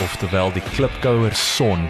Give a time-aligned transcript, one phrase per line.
[0.00, 1.88] oftewel die Klipkouer Son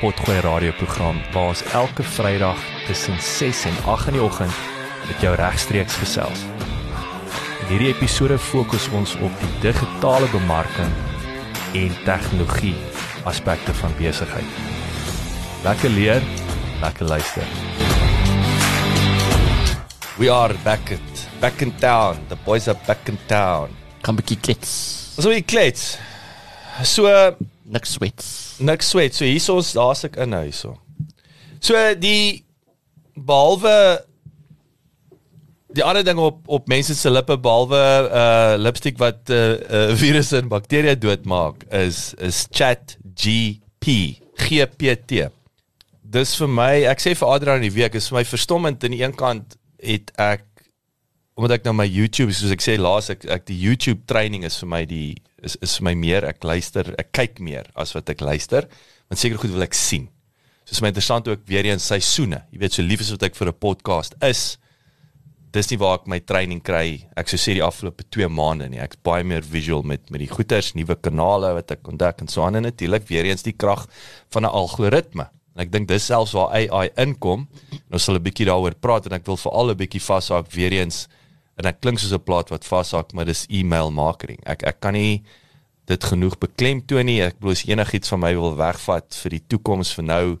[0.00, 4.56] Potgooi radioprogram waar ons elke Vrydag tussen 6 en 8 in die oggend
[5.08, 6.44] met jou regstreeks gesels.
[7.64, 10.92] In hierdie episode fokus ons op die digitale bemarking
[11.74, 12.74] en tegnologie
[13.24, 14.58] aspekte van besigheid.
[15.64, 16.22] Lekker leer,
[16.82, 17.48] lekker luister.
[20.18, 22.20] We are back at back in town.
[22.28, 23.72] The boys are back in town.
[24.04, 24.72] kan bietjie klets.
[25.16, 25.94] Ons wil klets.
[26.82, 27.06] So
[27.64, 28.58] Niks swets.
[28.58, 29.14] niks sweet.
[29.14, 30.74] So hier's ons, daar's ek in nou hierso.
[31.64, 32.42] So die
[33.14, 33.72] behalwe
[35.74, 37.80] die ander ding op op mense se lippe behalwe
[38.20, 45.28] uh lipstick wat uh, uh virusse en bakterieë doodmaak is is Chat GP GPT.
[46.14, 48.94] Dis vir my, ek sê vir Adrian in die week is vir my verstommend aan
[48.94, 50.44] die een kant het ek
[51.34, 54.60] omdat ek nou my YouTube soos ek sê laas ek ek die YouTube training is
[54.60, 58.10] vir my die is is vir my meer ek luister ek kyk meer as wat
[58.10, 58.68] ek luister
[59.08, 60.08] want seker goed wil ek sien.
[60.64, 62.40] Soos my interessant ook weer eens seisoene.
[62.52, 64.56] Jy weet so lief is wat ek vir 'n podcast is.
[65.52, 67.06] Dis nie waar ek my training kry.
[67.16, 68.80] Ek sou sê die afgelope 2 maande nie.
[68.80, 72.42] Ek's baie meer visual met met die goeters, nuwe kanale wat ek ontdek en so
[72.42, 73.86] aan en natuurlik weer eens die krag
[74.30, 75.28] van 'n algoritme.
[75.54, 77.46] En ek dink dis selfs waar AI inkom.
[77.70, 80.72] En ons sal 'n bietjie daaroor praat en ek wil veral 'n bietjie vashaak weer
[80.72, 81.08] eens
[81.58, 84.40] en ek klink soos 'n plaat wat vashaak, maar dis e-mail marketing.
[84.46, 85.22] Ek ek kan nie
[85.86, 87.20] dit genoeg beklemtoon nie.
[87.22, 90.38] Ek as enigiets van my wil wegvat vir die toekoms vir nou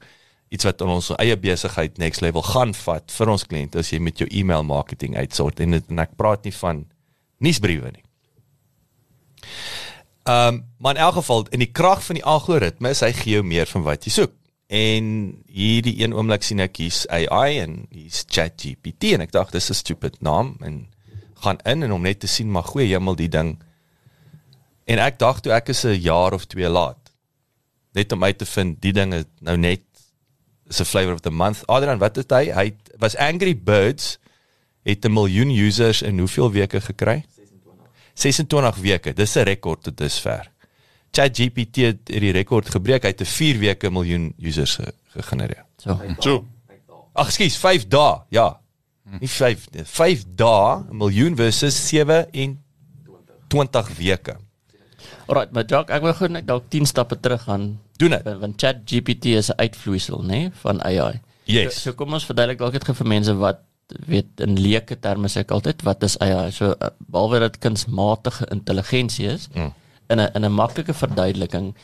[0.50, 4.18] iets wat ons eie besigheid next level gaan vat vir ons kliënte as jy met
[4.18, 6.84] jou e-mail marketing uitsort en, dit- en ek praat nie van
[7.40, 8.04] nuusbriewe nie.
[10.24, 13.34] Ehm um, maar in elk geval in die krag van die algoritme is hy gee
[13.38, 14.32] jou meer van wat jy soek.
[14.68, 15.04] En
[15.52, 19.74] hierdie een oomblik sien ek hier's AI en hier's ChatGPT en ek dink dis 'n
[19.76, 20.86] stupid naam en
[21.44, 23.58] gaan in en om net te sien maar goeie hemel die ding.
[24.84, 27.04] En ek dink toe ek is 'n jaar of 2 laat
[27.94, 29.82] net om uit te vind die ding is nou net
[30.68, 31.66] is 'n flavor of the month.
[31.66, 32.50] Adrian, wat het hy?
[32.50, 34.18] Hy was Angry Birds
[34.82, 37.24] het 'n miljoen users in hoeveel weke gekry?
[38.14, 39.12] 26 weke.
[39.12, 40.50] Dis 'n rekord tot dusver.
[41.10, 43.02] ChatGPT het die rekord gebreek.
[43.02, 45.64] Hy het 'n 4 weke miljoen users ge gegenereer.
[45.76, 46.00] So.
[46.18, 46.46] So,
[47.12, 48.22] Ag, skus, 5 dae.
[48.28, 48.60] Ja.
[49.20, 49.84] Nie 5 nie.
[49.84, 52.64] 5 dae, 'n miljoen versus 7 en
[53.48, 54.36] 20 weke.
[55.26, 57.78] Alright, maar Jock, ek wil gou net dalk 10 stappe terug gaan.
[57.96, 58.22] Doen dit.
[58.24, 61.20] Want- Want ChatGPT is 'n uitvloeisel, nê, nee, van AI.
[61.44, 61.74] Yes.
[61.74, 63.58] So, so kom ons verduidelik dalk net vir mense wat
[64.06, 66.50] weet in leuke terme sê ek altyd wat is AI?
[66.50, 69.72] So uh, behalwe dat kunsmatige intelligensie is Mm.
[70.10, 71.74] in 'n in 'n maklike verduideliking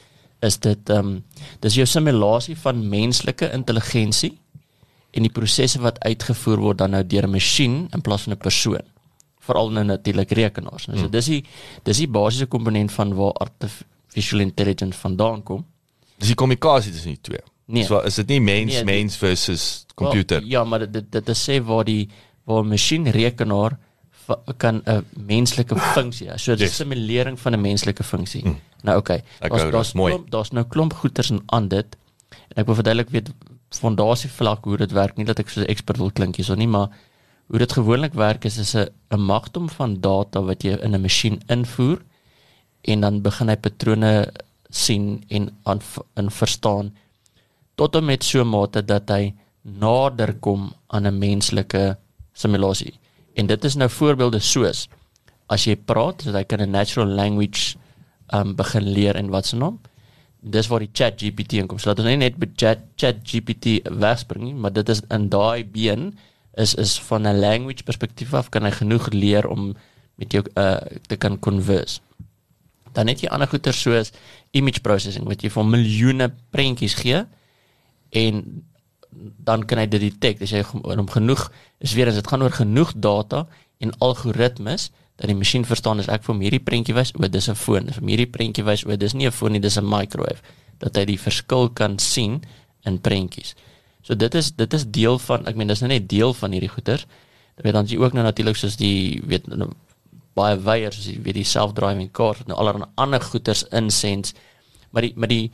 [0.42, 1.24] is dit ehm um,
[1.60, 4.38] dis jou simulasie van menslike intelligensie
[5.12, 8.38] en die prosesse wat uitgevoer word dan nou deur 'n masjien in plaas van 'n
[8.38, 8.80] persoon
[9.50, 10.86] veral nou natuurlik rekenaars.
[10.90, 11.42] Nou, so dis die
[11.84, 15.64] dis die basiese komponent van waar artificial intelligence vandaan kom.
[16.20, 17.42] Dis die kommunikasie tussen die twee.
[17.70, 17.84] Nee.
[17.86, 20.40] So is dit nie mens Nee, die- mens versus computer.
[20.40, 22.08] Wel, ja, maar dit dit, dit is sê waar die
[22.44, 23.78] waar 'n masjien rekenaar
[24.56, 26.28] kan 'n menslike funksie.
[26.38, 26.76] So 'n Yes.
[26.76, 28.44] simulering van 'n menslike funksie.
[28.44, 28.56] Mm.
[28.82, 29.22] Nou okay.
[29.40, 31.96] Daar's daar's klomp daar's nou klomp goeters en aan dit.
[32.30, 33.30] En ek wil verduidelik weet
[33.70, 35.16] fondasie vlak hoe dit werk.
[35.16, 36.88] Nie dat ek so 'n ekspert wil klink hierso nie, maar
[37.50, 41.02] hoe dit gewoonlik werk is is 'n 'n magdom van data wat jy in 'n
[41.02, 41.98] masjien invoer
[42.80, 44.32] en dan begin hy patrone
[44.70, 45.50] sien en
[46.16, 46.94] in verstaan
[47.74, 51.96] tot en met so 'n mate dat hy nader kom aan 'n menslike
[52.32, 52.94] simulasie.
[53.34, 54.88] En dit is nou voorbeelde soos
[55.46, 57.76] as jy praat, so hy kan 'n natural language
[58.32, 59.80] um begin leer en wat se naam.
[60.42, 61.78] Dis waar die Chat GPT inkom.
[61.78, 63.16] So dat ons nie net by Chat Chat
[63.84, 66.14] wegspring nie, maar dit is in daai been
[66.56, 69.76] is is van 'n language perspektief af kan hy genoeg leer om
[70.14, 70.76] met jou uh
[71.06, 72.00] te kan converse.
[72.92, 74.12] Dan het jy ander goeie soos
[74.50, 77.24] image processing wat jy vir miljoene prentjies gee
[78.10, 78.64] en
[79.44, 82.54] dan kan hy dit detect as jy hom genoeg is weer as dit gaan oor
[82.54, 83.46] genoeg data
[83.78, 87.48] en algoritmes dat die masjien verstaan as ek vir hom hierdie prentjie wys o dis
[87.48, 90.40] 'n foon vir hierdie prentjie wys o dis nie 'n foon nie dis 'n microwave
[90.78, 92.40] dat hy die verskil kan sien
[92.88, 93.54] in prentjies.
[94.02, 96.72] So dit is dit is deel van ek meen dis nou net deel van hierdie
[96.72, 97.06] goeters.
[97.56, 99.70] Dan weet dan jy ook nou natuurlik soos die weet nou,
[100.38, 104.34] baie weiers soos jy weet die self-driving cars nou allerlei ander goeters insens
[104.90, 105.50] maar die maar die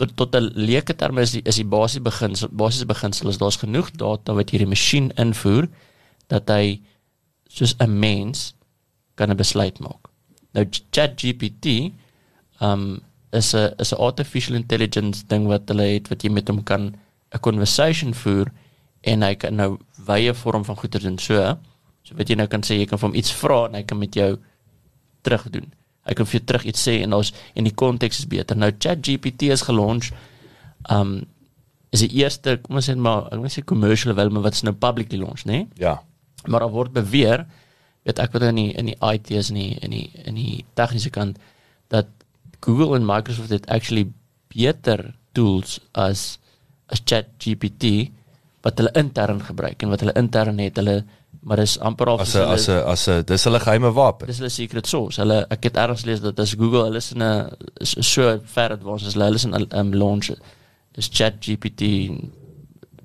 [0.00, 3.60] tot tot 'n leuke term is die, is die basiese beginsel basiese beginsel is daar's
[3.60, 5.68] genoeg data wat hierdie masjien invoer
[6.28, 6.80] dat hy
[7.48, 8.54] soos 'n mens
[9.16, 10.08] kan 'n besluit maak.
[10.54, 11.92] Nou ChatGPT
[12.60, 13.02] um
[13.32, 16.94] is 'n is 'n artificial intelligence ding wat hulle het wat jy met hom kan
[17.34, 18.52] 'n conversation voer
[19.00, 21.56] en hy kan nou wye vorm van goeie doen so.
[22.02, 23.98] So wat jy nou kan sê jy kan vir hom iets vra en hy kan
[23.98, 24.38] met jou
[25.22, 25.72] terug doen.
[26.08, 28.56] Hy kan vir jou terug iets sê en ons en die konteks is beter.
[28.56, 30.12] Nou ChatGPT is gelons
[30.90, 31.20] um
[31.90, 34.62] is die eerste kom ons sê maar ek wil sê commercial wel maar wat is
[34.62, 35.64] nou publicly launched, né?
[35.64, 35.66] Nee?
[35.86, 36.00] Ja.
[36.46, 37.46] Maar daar word beweer
[38.06, 40.64] weet ek wat in die in die IT is in die in die in die
[40.78, 41.38] tegniese kant
[41.92, 42.08] dat
[42.60, 44.06] Google en Microsoft het actually
[44.54, 46.38] beter tools as
[46.92, 48.10] as ChatGPT
[48.64, 51.00] wat hulle intern gebruik en wat hulle intern het hulle
[51.40, 54.26] maar dis amper al as 'n as 'n as 'n dis hulle geheime wapen.
[54.26, 55.20] Dis hulle secret source.
[55.20, 57.50] Hulle ek het ergens gelees dat as Google hulle is in 'n
[57.80, 60.30] so ver advanced as hulle is in 'n um, launch
[60.94, 61.82] is ChatGPT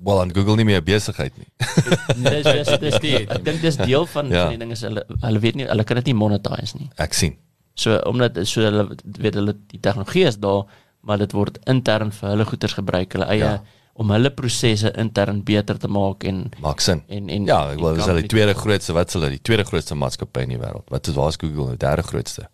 [0.04, 1.48] wel aan Google nie meer besigheid nie.
[2.30, 4.42] dis dis dis die ek dink dis deel van ja.
[4.42, 6.90] van die ding is hulle hulle weet nie hulle kan dit nie monetize nie.
[6.96, 7.36] Ek sien.
[7.74, 8.88] So omdat so hulle
[9.18, 10.66] weet hulle die tegnologie is daar
[11.06, 13.56] maar dit word intern vir hulle goederes gebruik hulle eie ja
[13.96, 17.02] om hulle prosesse intern beter te maak en maak sin.
[17.08, 20.44] En en ja, ek wil sê die tweede grootste wat hulle die tweede grootste maatskappy
[20.44, 20.84] in die wêreld.
[20.92, 22.48] Wat is waar is Google die derde grootste?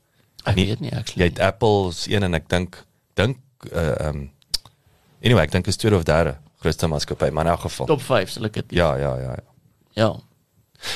[0.47, 1.25] Ek nie, weet nie actually.
[1.25, 2.79] Jy het Apple's een en ek dink
[3.19, 3.41] dink
[3.73, 4.21] uh um
[5.23, 7.91] anyway, ek dink is tweede of derde grootste maatskappy, maar in elk geval.
[7.91, 8.77] Top 5 sal ek dit.
[8.79, 9.49] Ja, ja, ja, ja.
[9.99, 10.13] Ja.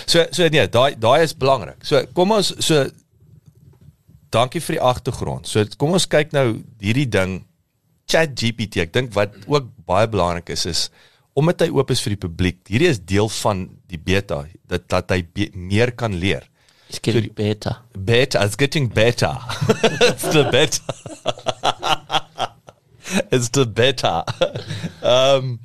[0.06, 1.82] So so nee, daai daai is belangrik.
[1.87, 2.85] So kom ons so
[4.36, 5.48] dankie vir die agtergrond.
[5.48, 6.46] So kom ons kyk nou
[6.82, 7.40] hierdie ding
[8.10, 8.84] ChatGPT.
[8.86, 10.88] Ek dink wat ook baie belangrik is is
[11.36, 12.60] omdat hy oop is vir die publiek.
[12.70, 16.46] Hierdie is deel van die beta dat dat hy be, meer kan leer.
[16.88, 17.76] It's getting so, better.
[17.92, 19.34] Better, it's getting better.
[20.08, 20.80] it's the better.
[23.34, 24.22] it's the better.
[25.14, 25.58] um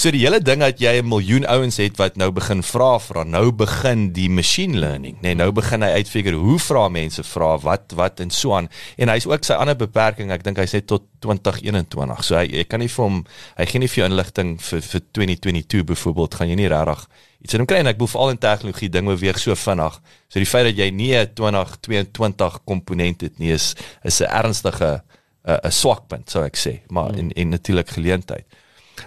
[0.00, 3.22] So die hele ding dat jy 'n miljoen ouens het wat nou begin vra vra,
[3.22, 7.58] nou begin die machine learning, nê, nee, nou begin hy uitfigure hoe vra mense vra
[7.58, 8.70] wat wat en so aan.
[8.96, 12.24] En hy's ook sy ander beperking, ek dink hy sê tot 2021.
[12.24, 13.26] So hy jy kan nie vir hom
[13.58, 17.04] hy gee nie vir jou inligting vir vir 2022 byvoorbeeld, gaan jy nie regtig
[17.44, 20.00] iets in hom kry en ek bedoel veral in tegnologie ding beweeg so vinnig.
[20.30, 25.02] So die feit dat jy nie 'n 2022 komponent het nie is is 'n ernstige
[25.44, 28.46] 'n swakpunt, sou ek sê, maar in in natuurlik geleentheid.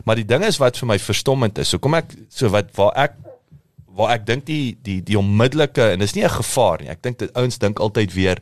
[0.04, 1.72] Maar die ding is wat vir my verstommend is.
[1.74, 3.20] So kom ek so wat waar ek
[3.94, 6.90] waar ek dink die die die onmiddellike en dis nie 'n gevaar nie.
[6.90, 8.40] Ek dink dit ouens dink altyd weer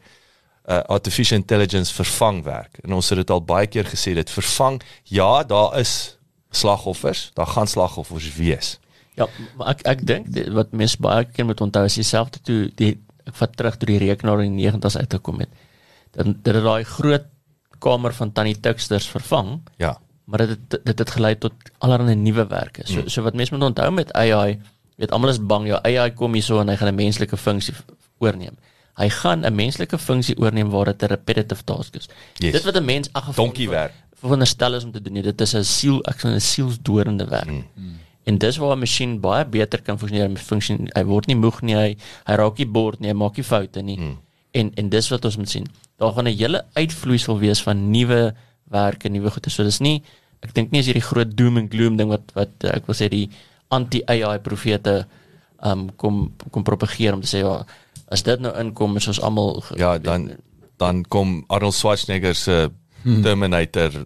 [0.67, 2.79] uh, artificial intelligence vervang werk.
[2.83, 4.81] En ons het dit al baie keer gesê dit vervang.
[5.03, 6.17] Ja, daar is
[6.51, 7.31] slagoffers.
[7.33, 8.79] Daar gaan slagoffers wees.
[9.15, 9.27] Ja,
[9.57, 13.35] maar ek ek dink wat mense baie keer moet onthou is dieselfde toe die ek
[13.35, 15.49] vat terug toe die rekenaar in die 90's uitgekom het.
[16.11, 17.27] Dan dit het daai groot
[17.79, 19.61] kamer van tannie Tuxters vervang.
[19.77, 19.97] Ja
[20.31, 22.85] maar dit dit het gelei tot allerlei nuwe werke.
[22.87, 23.09] So mm.
[23.11, 24.59] so wat mense moet onthou met AI,
[24.95, 27.75] weet almal is bang jou AI kom hier so en hy gaan 'n menslike funksie
[28.23, 28.55] oorneem.
[28.95, 32.07] Hy gaan 'n menslike funksie oorneem waar dit 'n repetitive task is.
[32.37, 32.51] Yes.
[32.51, 33.93] Dit wat 'n mens ag donkie werk.
[34.21, 37.51] Veronderstel is om te doen, nee, dit is 'n siel ek sê 'n sielsdorende werk.
[37.51, 37.67] Mm.
[37.75, 37.99] Mm.
[38.23, 40.77] En dis waar 'n masjien baie beter kan funksioneer funksie.
[40.93, 43.81] Hy word nie moeg nie, hy hy raak nie bord nie, hy maak nie foute
[43.81, 43.97] nie.
[43.97, 44.17] Mm.
[44.51, 45.67] En en dis wat ons moet sien.
[45.97, 48.33] Daar gaan 'n hele uitvloeisel wees van nuwe
[48.71, 49.49] werke, nuwe goede.
[49.49, 50.03] So dis nie
[50.41, 53.09] ek dink nie is hierdie groot doom and gloom ding wat wat ek wil sê
[53.11, 53.27] die
[53.71, 55.05] anti-AI profete
[55.63, 57.61] um kom kom propageer om te sê ja
[58.11, 60.31] as dit nou inkom is ons almal ja dan
[60.81, 62.57] dan kom Arnold Schwarzenegger se
[63.03, 63.21] hmm.
[63.23, 64.05] Terminator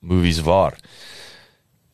[0.00, 0.76] movies waar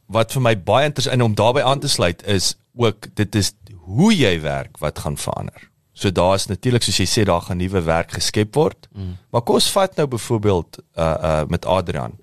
[0.06, 3.52] wat vir my baie interessant om daarbey aan te sluit is ook dit is
[3.84, 7.84] hoe jy werk wat gaan verander so daar's natuurlik soos jy sê daar gaan nuwe
[7.86, 9.16] werk geskep word hmm.
[9.30, 12.18] maar kom ons vat nou byvoorbeeld uh uh met Adrian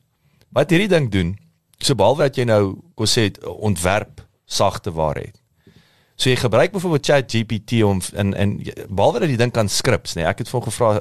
[0.51, 1.37] wat hierdie ding doen
[1.81, 2.63] So behalwe dat jy nou
[2.95, 5.41] kon sê ontwerp sagte waar het.
[6.15, 8.51] So jy gebruik byvoorbeeld ChatGPT om in in
[8.89, 10.13] behalwe dat jy dink aan skrips.
[10.13, 10.91] Nee, ek het vir hom gevra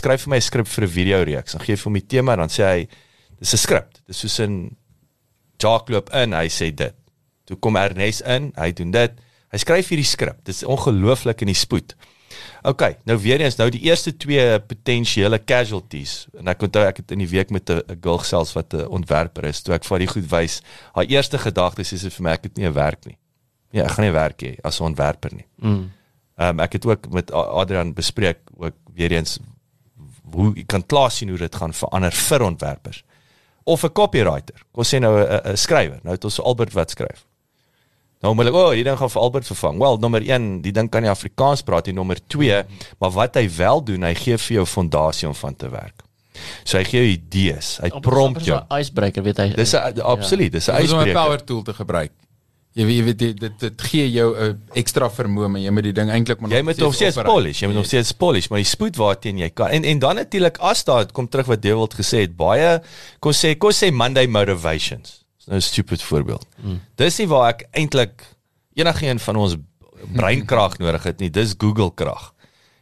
[0.00, 1.52] skryf vir my 'n skrip vir 'n video reeks.
[1.52, 2.88] Dan gee jy vir hom die tema dan sê hy
[3.38, 3.88] dis 'n skrip.
[4.06, 4.76] Dis soos 'n
[5.58, 6.94] Jacques loop in, hy sê dit.
[7.44, 9.12] Toe kom Ernest in, hy doen dit.
[9.52, 10.38] Hy skryf hierdie skrip.
[10.44, 11.94] Dit is ongelooflik in die spoed.
[12.62, 17.10] OK, nou weer eens, nou die eerste twee potensiële casualties en ek onthou ek het
[17.10, 20.06] in die week met 'n girl gesels wat 'n ontwerper is, toe ek vir die
[20.06, 23.18] goed wys, haar eerste gedagte is vir my ek het nie 'n werk nie.
[23.70, 25.46] Ja, ek gaan nie werk hê as 'n ontwerper nie.
[25.56, 25.90] Mm.
[26.36, 29.38] Ehm um, ek het ook met Adrian bespreek ook weer eens
[30.32, 33.04] hoe jy kan klaar sien hoe dit gaan verander vir ontwerpers
[33.64, 34.62] of 'n copywriter.
[34.72, 36.00] Kom sê nou 'n skrywer.
[36.02, 37.26] Nou het ons Albert wat skryf.
[38.20, 39.78] Nou moet ek, o, oh, die ding gaan vir Albert vervang.
[39.80, 41.94] Wel, nommer 1, die ding kan nie Afrikaans praat nie.
[41.96, 42.62] Nommer 2,
[43.00, 46.04] maar wat hy wel doen, hy gee vir jou fondasie om van te werk.
[46.64, 47.78] So hy gee jou idees.
[47.80, 48.58] Hy prompt jou.
[48.60, 49.48] Dis 'n icebreaker, weet hy.
[49.56, 51.04] Dis 'n absoluut, dis 'n icebreaker.
[51.04, 52.12] Dis 'n power tool te gebruik.
[52.72, 55.82] Jy weet jy weet dit dit, dit gee jou 'n ekstra vermoë, maar jy moet
[55.82, 58.58] die ding eintlik maar Jy moet nog steeds polish, jy moet nog steeds polish, maar
[58.58, 59.70] die spoed waarteen jy kan.
[59.70, 62.80] En en dan natuurlik as daar kom terug wat Dewald gesê het, baie
[63.18, 65.19] kom sê kom sê Monday motivations.
[65.50, 66.46] Nou 'n stupid voorbeeld.
[66.60, 66.80] Hmm.
[66.94, 68.22] Dis nie waar ek eintlik
[68.72, 69.56] enigiemand van ons
[70.12, 72.34] breinkrag nodig het nie, dis Google krag.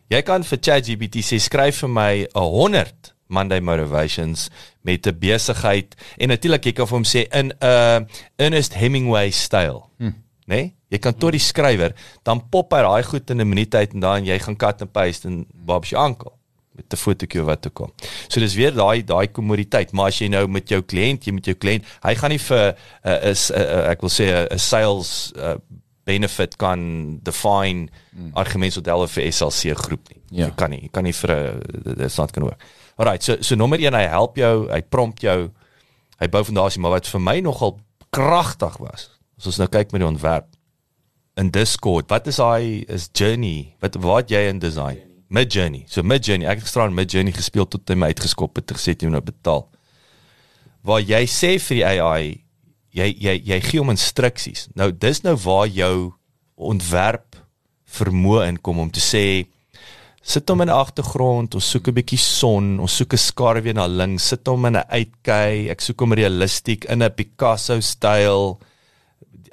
[0.09, 4.49] Jy kan vir ChatGPT sê skryf vir my 'n 100 Monday motivations
[4.81, 8.01] met 'n besigheid en natuurlik jy kan vir hom sê in 'n uh,
[8.37, 9.89] Ernest Hemingway styl.
[9.99, 10.05] Hm.
[10.05, 10.13] Né?
[10.45, 10.75] Nee?
[10.89, 14.01] Jy kan tot die skrywer dan pop hy daai goed in 'n minuut uit en
[14.01, 16.38] dan jy gaan cut and paste en Bob's jou ankel
[16.79, 17.91] met 'n fotootjie wat toe kom.
[18.29, 21.45] So dis weer daai daai kommoditeit, maar as jy nou met jou kliënt, jy met
[21.45, 22.75] jou kliënt, hy gaan nie vir 'n
[23.09, 25.55] uh, is uh, uh, ek wil sê 'n uh, sales uh,
[26.05, 28.31] benefit kan define mm.
[28.33, 30.23] argumentsmodelle vir SLC groep nie.
[30.31, 30.47] Ja.
[30.47, 32.63] Jy kan nie, jy kan nie vir 'n dit's not to work.
[32.97, 35.51] Alright, so so nommer 1 hy help jou, hy prompt jou.
[36.19, 37.79] Hy bou fondasie, maar wat vir my nogal
[38.11, 39.11] kragtig was.
[39.39, 40.47] As ons nou kyk met die ontwerp
[41.39, 43.77] in Discord, wat is hy is journey?
[43.81, 45.08] Wat wat jy in design?
[45.29, 45.85] Mid journey.
[45.89, 49.09] So mid journey, ek het gisteraan mid journey gespeel tot hy my uitgeskop het jy
[49.09, 49.67] moet nou betaal.
[50.83, 52.49] Waar jy sê vir die AI
[52.97, 54.69] jy jy jy gee hom instruksies.
[54.75, 56.13] Nou dis nou waar jou
[56.57, 57.37] ontwerp
[57.99, 59.47] vermoë inkom om te sê
[60.29, 63.87] sit hom in die agtergrond, ons soek 'n bietjie son, ons soek 'n skaduwee na
[63.87, 68.61] links, sit hom in 'n uitkyk, ek soek hom realistiek in 'n Picasso styl.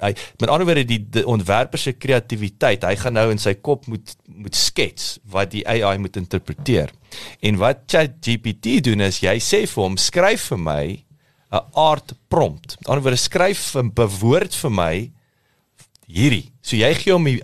[0.00, 3.86] Hy met ander woorde die, die ontwerper se kreatiwiteit, hy gaan nou in sy kop
[3.90, 6.92] moet moet skets wat die AI moet interpreteer.
[7.40, 10.84] En wat ChatGPT doen is jy sê vir hom skryf vir my
[11.52, 12.76] 'n art prompt.
[12.80, 15.10] Met ander woorde skryf 'n bewoord vir my
[16.06, 16.52] hierdie.
[16.62, 17.40] So jy gee hom die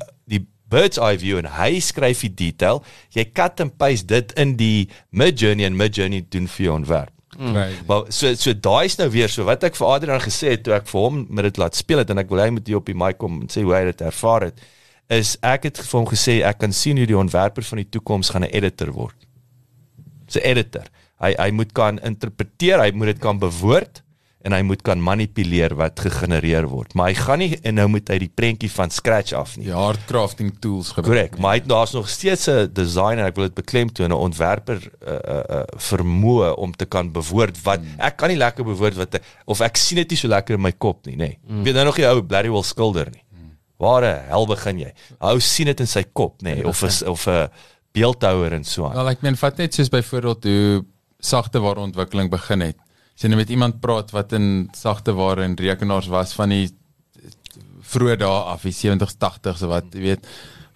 [0.72, 2.82] bird's eye view en hy skryf die detail.
[3.14, 7.12] Jy cut and paste dit in die Midjourney en Midjourney doen vir jou ontwerp.
[7.38, 7.56] Mm.
[7.88, 10.74] Maar so so daai is nou weer so wat ek vir Adrian gesê het toe
[10.76, 12.86] ek vir hom met dit laat speel het en ek wil hy moet hier op
[12.86, 14.60] die mic kom en sê hoe hy dit ervaar het
[15.12, 18.30] is ek het vir hom gesê ek kan sien hoe die ontwerper van die toekoms
[18.32, 19.16] gaan 'n editor word.
[20.36, 20.86] 'n editor.
[21.20, 24.01] Hy hy moet kan interpreteer, hy moet dit kan bewoord
[24.42, 26.94] en hy moet kan manipuleer wat gegenereer word.
[26.98, 29.68] Maar hy gaan nie en nou moet hy die prentjie van scratch af nie.
[29.68, 31.08] Die hard crafting tools gebruik.
[31.08, 34.80] Korrek, maar hy het daar's nog steeds 'n designer, ek wil dit beklemtoon, 'n ontwerper
[34.82, 37.98] uh, uh, uh, vermoë om te kan bewoord wat hmm.
[37.98, 40.72] ek kan nie lekker bewoord wat of ek sien dit nie so lekker in my
[40.72, 41.18] kop nie, nê.
[41.18, 41.38] Nee.
[41.46, 41.58] Hmm.
[41.60, 43.22] Ek weet nou nog die ou Bladywell skilder nie.
[43.30, 43.56] Hmm.
[43.78, 44.92] Waar hel begin jy?
[45.20, 47.48] Ou sien dit in sy kop, nê, nee, of is, of 'n
[47.92, 48.94] beeldhouer en so aan.
[48.94, 50.84] Wel, ek meen vat net soos byvoorbeeld hoe
[51.20, 52.76] sagte ware ontwikkeling begin het
[53.22, 56.64] as jy nou met iemand praat wat in sagte ware en rekenaars was van die
[57.92, 60.26] vroeë dae af, die 70s, 80s, so wat jy weet,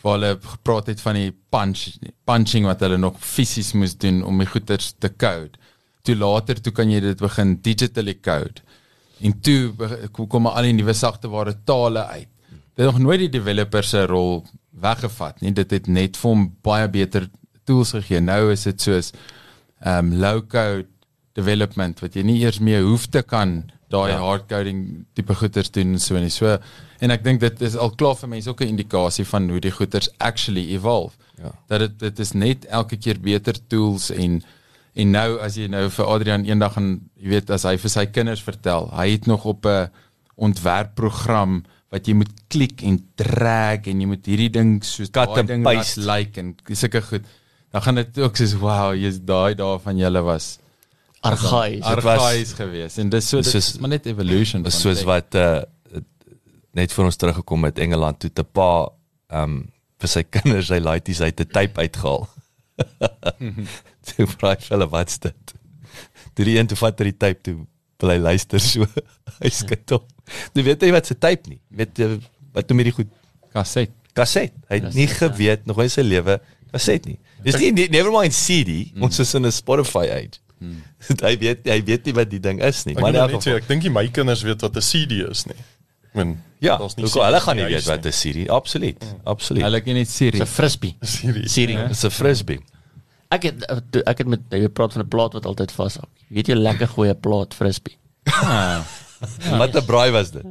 [0.04, 1.96] waar hulle gepraat het van die punch
[2.28, 5.58] punching wat hulle nog fisies moes doen om die goeders te code.
[6.06, 8.62] Toe later toe kan jy dit begin digitally code.
[9.26, 9.74] En toe
[10.30, 12.30] kom al die nuwe sagte ware tale uit.
[12.76, 15.50] Dit het nog nooit die developer se rol weggevat nie.
[15.56, 17.26] Dit het net vir hom baie beter
[17.66, 18.22] tools gegee.
[18.22, 19.16] Nou is dit soos
[19.82, 20.86] um low code
[21.36, 23.60] development wat jy nie eers meer hoef te kan
[23.92, 24.18] daai ja.
[24.22, 24.80] hard coding
[25.14, 26.56] tipe goeders doen en so en so
[27.04, 29.70] en ek dink dit is al klaar vir mense ook 'n indikasie van hoe die
[29.70, 31.14] goeders actually evolve.
[31.42, 31.52] Ja.
[31.68, 34.42] Dat dit dit is net elke keer beter tools en
[34.94, 38.06] en nou as jy nou vir Adrian eendag en jy weet as hy vir sy
[38.06, 39.90] kinders vertel, hy het nog op 'n
[40.34, 45.64] ontwerpprogram wat jy moet klik en drag en jy moet hierdie ding soos daai ding
[45.64, 47.24] laat like en sulke goed.
[47.70, 50.58] Dan gaan dit ook soos wow, jy's daai daai van julle was
[51.20, 51.82] argaïs.
[51.82, 52.98] Argaïs geweest.
[52.98, 55.62] En dis so dit is maar net evolution van soos wat uh
[56.76, 58.88] net vir ons teruggekom het Engeland toe te pa
[59.40, 59.62] um
[60.02, 62.28] vir sy kinders hy laities uit 'n tape uitgehaal.
[64.06, 65.54] Toe vra hy hulle wat's dit?
[66.36, 67.56] Toe die een toe vat hy die tape toe
[68.02, 68.84] wil hy luister so.
[69.42, 70.04] hy skud op.
[70.54, 71.60] Jy weet jy wat se tape nie.
[71.72, 72.10] Weet jy
[72.52, 73.12] wat toe met die goed
[73.56, 73.92] kaset.
[74.16, 74.52] Kaset.
[74.68, 76.38] Hy het nie geweet nog in sy lewe
[76.72, 77.16] kaset nie.
[77.44, 78.92] Dis nie never mind CD.
[78.92, 79.08] Mm.
[79.08, 80.40] Ons is in 'n Spotify age.
[80.58, 80.82] Hmm.
[81.28, 82.94] hy weet hy weet nie wat die ding is nie.
[82.94, 85.58] Maar net so, ek dink nie my kinders weet wat 'n CD is nie.
[86.16, 89.04] Men Ja, daar's nie hoekom hulle gaan nie weet wat 'n Siri, absoluut.
[89.24, 89.62] Absoluut.
[89.62, 90.38] Hulle ken net Siri.
[90.38, 90.96] Dis 'n frisbee.
[91.16, 91.48] Siri.
[91.48, 91.72] Siri.
[91.72, 91.86] Ja.
[91.88, 92.60] Dis 'n frisbee.
[93.28, 96.08] Ek het eh, ek het met jy praat van 'n plaat wat altyd vashak.
[96.28, 97.96] Weet jy lekker goeie plaat frisbee.
[98.24, 98.80] Ah,
[99.60, 100.46] Wat 'n braai was dit?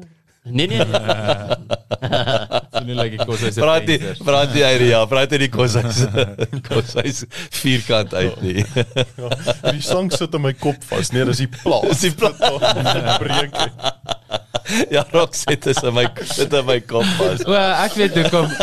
[0.45, 0.77] Nee nee.
[0.77, 0.85] nee.
[2.85, 4.17] nie like ek kos 'n Praat venster.
[4.25, 6.05] praat die uit ja, praat uit die koshuis.
[6.69, 7.23] koshuis
[7.61, 8.65] vierkant uit nie.
[9.17, 11.09] Ja, die sang sit in my kop vas.
[11.11, 11.87] Nee, dis die plaas.
[11.89, 12.37] Dis die plaas.
[13.23, 13.57] breek.
[14.93, 17.45] Ja, rok sit dit in my sit in my kop vas.
[17.45, 18.49] O, ek weet hoekom.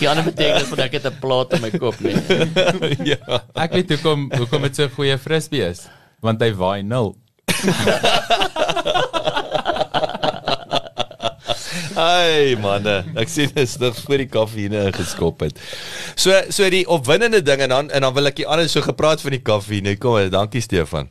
[0.00, 2.16] Die ander betekenis van ek het 'n plaat in my kop nee.
[3.12, 3.40] ja.
[3.52, 5.84] Ek weet hoekom hoekom dit so 'n goeie frisbee is,
[6.20, 7.14] want hy waai nul.
[12.00, 15.58] Ai manne, ek sien dit is nog voor die kafeïne ingeskop het.
[16.14, 19.20] So so die opwindende ding en dan en dan wil ek die ander so gepraat
[19.24, 19.96] van die kafeïne.
[20.00, 21.10] Kom, dankie Stefan.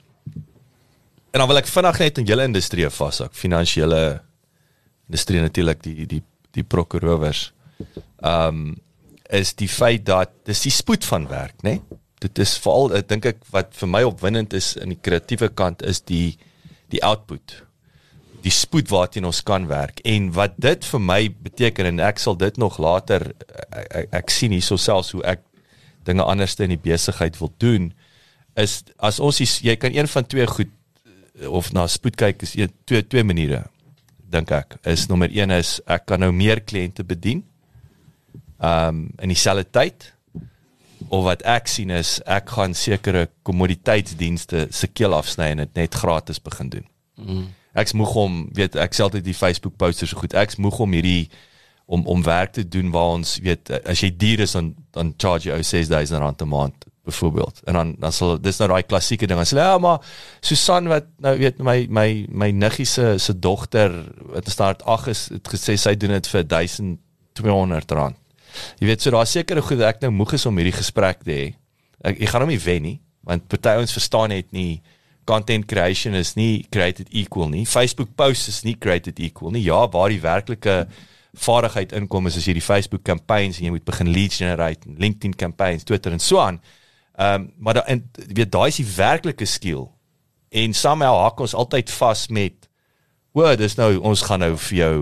[1.29, 4.01] En dan wil ek vinnig net in julle industrie vashak, finansiële
[5.09, 6.23] industrie natuurlik die die
[6.57, 7.49] die prokureurs.
[8.21, 8.77] Ehm um,
[9.29, 11.75] is die feit dat dis die spoed van werk, né?
[11.77, 11.99] Nee?
[12.19, 15.83] Dit is veral ek dink ek wat vir my opwindend is in die kreatiewe kant
[15.87, 16.37] is die
[16.89, 17.59] die output.
[18.43, 19.99] Die spoed waarteen ons kan werk.
[20.07, 24.33] En wat dit vir my beteken en ek sal dit nog later ek, ek, ek
[24.33, 25.43] sien hierso selfs hoe ek
[26.07, 27.91] dinge anderste in die besigheid wil doen
[28.59, 30.71] is as ons die, jy kan een van twee goed
[31.05, 33.65] eh, of na spoed kyk is een, twee twee maniere
[34.29, 34.77] dink ek.
[34.89, 37.43] Is nommer 1 is ek kan nou meer kliënte bedien
[38.59, 40.09] um in dieselfde tyd
[41.09, 45.95] of wat ek sien is ek gaan sekere kommoditeitsdienste se keel afsny en dit net
[45.95, 46.87] gratis begin doen.
[47.19, 47.47] Mm.
[47.79, 50.33] Ek's moeg om weet ek sê altyd die Facebook posters so goed.
[50.37, 51.29] Ek's moeg om hierdie
[51.89, 55.49] om om werk te doen waar ons weet as jy duur is dan dan charge
[55.49, 57.61] jy ou 6000 rand 'n maand byvoorbeeld.
[57.65, 59.39] En dan dan sal dis nou daai klassieke ding.
[59.39, 60.05] As jy ja maar
[60.41, 63.91] Susan wat nou weet my my my niggie se se dogter
[64.33, 68.18] wat staat 8 is het gesê sy doen dit vir 1200 rand.
[68.79, 71.45] Jy weet so daar sekere goed ek nou moeg is om hierdie gesprek te hê.
[72.03, 72.97] Ek ek gaan hom nie wen nie
[73.29, 74.79] want party ons verstaan net nie
[75.29, 77.65] content creation is nie created equal nie.
[77.69, 79.61] Facebook posts is nie created equal nie.
[79.67, 80.87] Ja, waar die werklike
[81.37, 84.97] vaardigheid inkom is as jy die Facebook campaigns en jy moet begin leads generate, en
[84.97, 86.57] LinkedIn campaigns, Twitter en so aan.
[87.19, 89.89] Ehm um, maar da, en weet daai is die werklike skill.
[90.49, 92.69] En somehow hak ons altyd vas met
[93.37, 94.95] o, dis nou ons gaan nou vir jou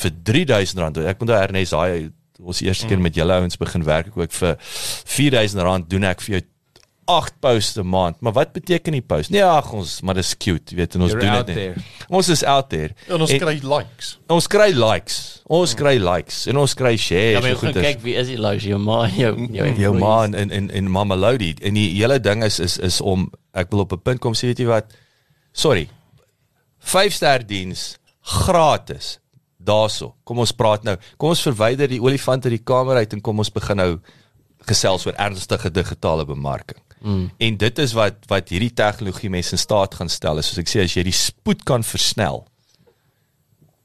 [0.00, 0.98] vir 3000 rand.
[1.06, 2.10] Ek moet nou Ernest daai
[2.44, 6.20] ons eerste keer met julle ouens begin werk ek ook vir 4000 rand doen ek
[6.20, 6.42] vir jou
[7.10, 8.20] 8 posts 'n maand.
[8.20, 9.30] Maar wat beteken die post?
[9.30, 11.56] Nee, ag ons, maar dis cute, jy weet, en ons You're doen dit net.
[11.56, 11.74] there.
[12.08, 12.94] Ons is out there.
[13.08, 14.18] Ja, en ons En- kry likes.
[14.28, 15.42] Ons kry likes.
[15.46, 17.32] Ons kry likes en ons kry shares.
[17.32, 20.00] Ja, maar goed kyk wie is die luister jou ma jou jou jou employees.
[20.00, 23.30] ma en en en, en Mama Lodi en die hele ding is is is om
[23.54, 24.92] ek wil op 'n punt kom sê weet jy wat
[25.52, 25.88] sorry
[26.78, 29.18] 5 ster diens gratis
[29.60, 33.20] daarso kom ons praat nou kom ons verwyder die olifant uit die kamer uit en
[33.20, 33.90] kom ons begin nou
[34.68, 37.26] gesels oor ernstige digitale bemarking mm.
[37.38, 40.72] en dit is wat wat hierdie tegnologie mense in staat gaan stel is soos ek
[40.72, 42.44] sê as jy die spoed kan versnel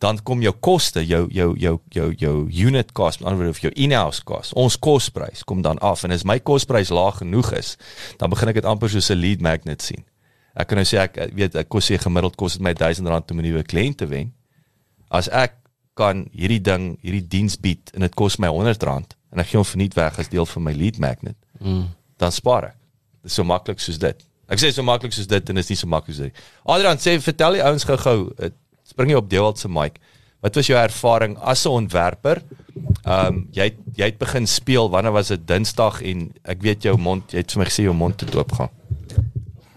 [0.06, 2.36] dan kom jou koste, jou jou jou jou jou
[2.68, 6.12] unit cost, met ander woorde of jou in-house cost, ons kosprys kom dan af en
[6.12, 7.76] as my kosprys laag genoeg is,
[8.20, 10.04] dan begin ek dit amper soos 'n lead magnet sien.
[10.56, 13.40] Ek kan nou sê ek weet ek kos sê gemiddeld kos dit my R1000 om
[13.40, 14.34] 'n nuwe kliënt te wen.
[15.10, 15.56] As ek
[15.96, 19.68] kan hierdie ding, hierdie diens bied en dit kos my R100 en ek gee hom
[19.68, 21.86] verniet weg as deel van my lead magnet, mm.
[22.22, 22.78] dan spaar ek.
[23.24, 24.26] Dit is so maklik soos dit.
[24.52, 26.44] Ek sê so maklik soos dit en is nie so maklik soos dit.
[26.72, 28.52] Adrian sê vertel die ouens gou-gou, eh,
[28.86, 30.00] spring jy op Dewald se mic.
[30.46, 32.44] Wat was jou ervaring as 'n ontwerper?
[33.06, 36.84] Ehm um, jy het, jy het begin speel wanneer was dit Dinsdag en ek weet
[36.84, 38.70] jou mond, jy het vir my gesê jou mond het oopgaan.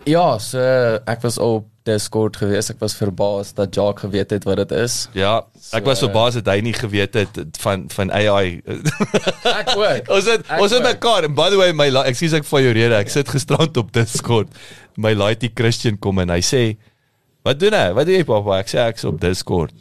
[0.08, 0.58] Ja, so
[1.04, 2.68] ek was op Discord gewees.
[2.72, 4.96] Ek was verbaas dat Jacques geweet het wat dit is.
[5.16, 5.38] Ja,
[5.76, 8.60] ek was verbaas dat hy nie geweet het van van AI.
[8.64, 10.08] Ek ook.
[10.16, 12.16] ons het Ek ons het mekaar en by the way my la- ek
[12.48, 14.52] van jou rede, ek sit gisterand op Discord.
[14.96, 16.62] My laaitie Christian kom en hy sê
[17.46, 17.92] Wat doen hy?
[17.96, 18.58] Wat doen jy pappa?
[18.60, 19.72] Ek sê ek's op Discord.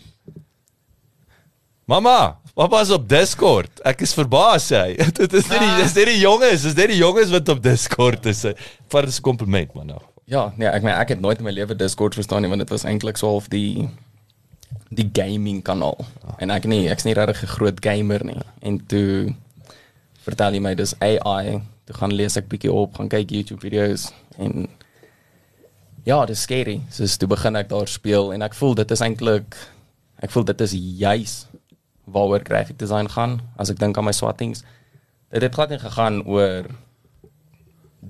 [1.87, 3.81] Mamma, pappa is op Discord.
[3.87, 4.95] Ek is verbaas hy.
[5.19, 8.27] Dit is nie die, dis nie die jonges, dis nie die jonges wat op Discord
[8.31, 8.45] is.
[8.47, 9.87] As 'n kompliment man.
[9.95, 10.01] nou.
[10.27, 12.71] Ja, nee, ek meen ek het nooit in my lewe Discord verstaan nie want dit
[12.73, 13.87] was eintlik so half die
[14.91, 16.03] die gaming kanaal.
[16.43, 18.41] En ek nie, ek's nie regtig 'n groot gamer nie.
[18.59, 19.35] En toe
[20.27, 21.61] vertel jy my dis AI.
[21.85, 24.67] Toe gaan lees ek bietjie op, gaan kyk YouTube video's en
[26.03, 26.81] ja, dis scary.
[26.89, 29.55] So toe begin ek daar speel en ek voel dit is eintlik
[30.19, 31.47] ek voel dit is juis
[32.03, 34.63] waaroor graphic design gaan as ek dink aan my swattings.
[35.31, 36.67] Dit het glad nie gegaan oor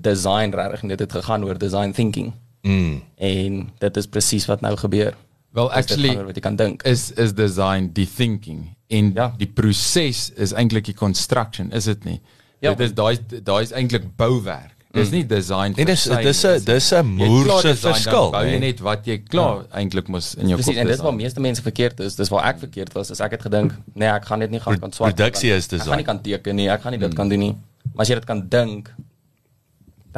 [0.00, 2.32] design regtig nie, dit het gegaan oor design thinking.
[2.62, 3.02] Mm.
[3.16, 5.14] En dit is presies wat nou gebeur.
[5.52, 6.82] Wel Dis dit actually wat jy kan dink.
[6.82, 9.32] is is design die thinking en Ja.
[9.38, 12.20] die proses is eintlik die construction, is dit nie?
[12.60, 12.74] Ja.
[12.74, 14.74] Dit is daai daai is eintlik bouwerk.
[14.92, 16.44] Dis nie design dis vir sy dis.
[16.44, 18.30] 'n dis 'n het moerse verskil.
[18.32, 18.58] Bou jy nee.
[18.58, 20.64] net wat jy klaar eintlik moes in jou kop.
[20.64, 22.16] Presies, en dis waar meeste mense verkeerd is.
[22.16, 23.10] Dis waar ek verkeerd was.
[23.10, 25.14] As ek het gedink, nee, ek gaan dit nie gaan kan swart.
[25.14, 25.88] produksie is Ek design.
[25.88, 27.56] gaan nie kan teken nie, ek gaan nie dit kan doen nie.
[27.94, 28.90] Maar as jy dit kan dink,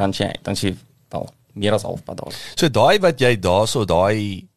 [0.01, 0.73] dan jy dan jy
[1.13, 2.37] wel meer as halfpad daar.
[2.55, 4.47] So daai wat jy daarso daai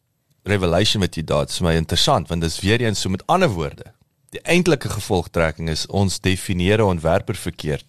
[0.45, 3.51] revelation wat jy daar het, is my interessant want dis weer eens so met ander
[3.51, 3.91] woorde.
[4.35, 7.85] Die eintlike gevolgtrekking is ons definieer 'n ontwerper verkeerd.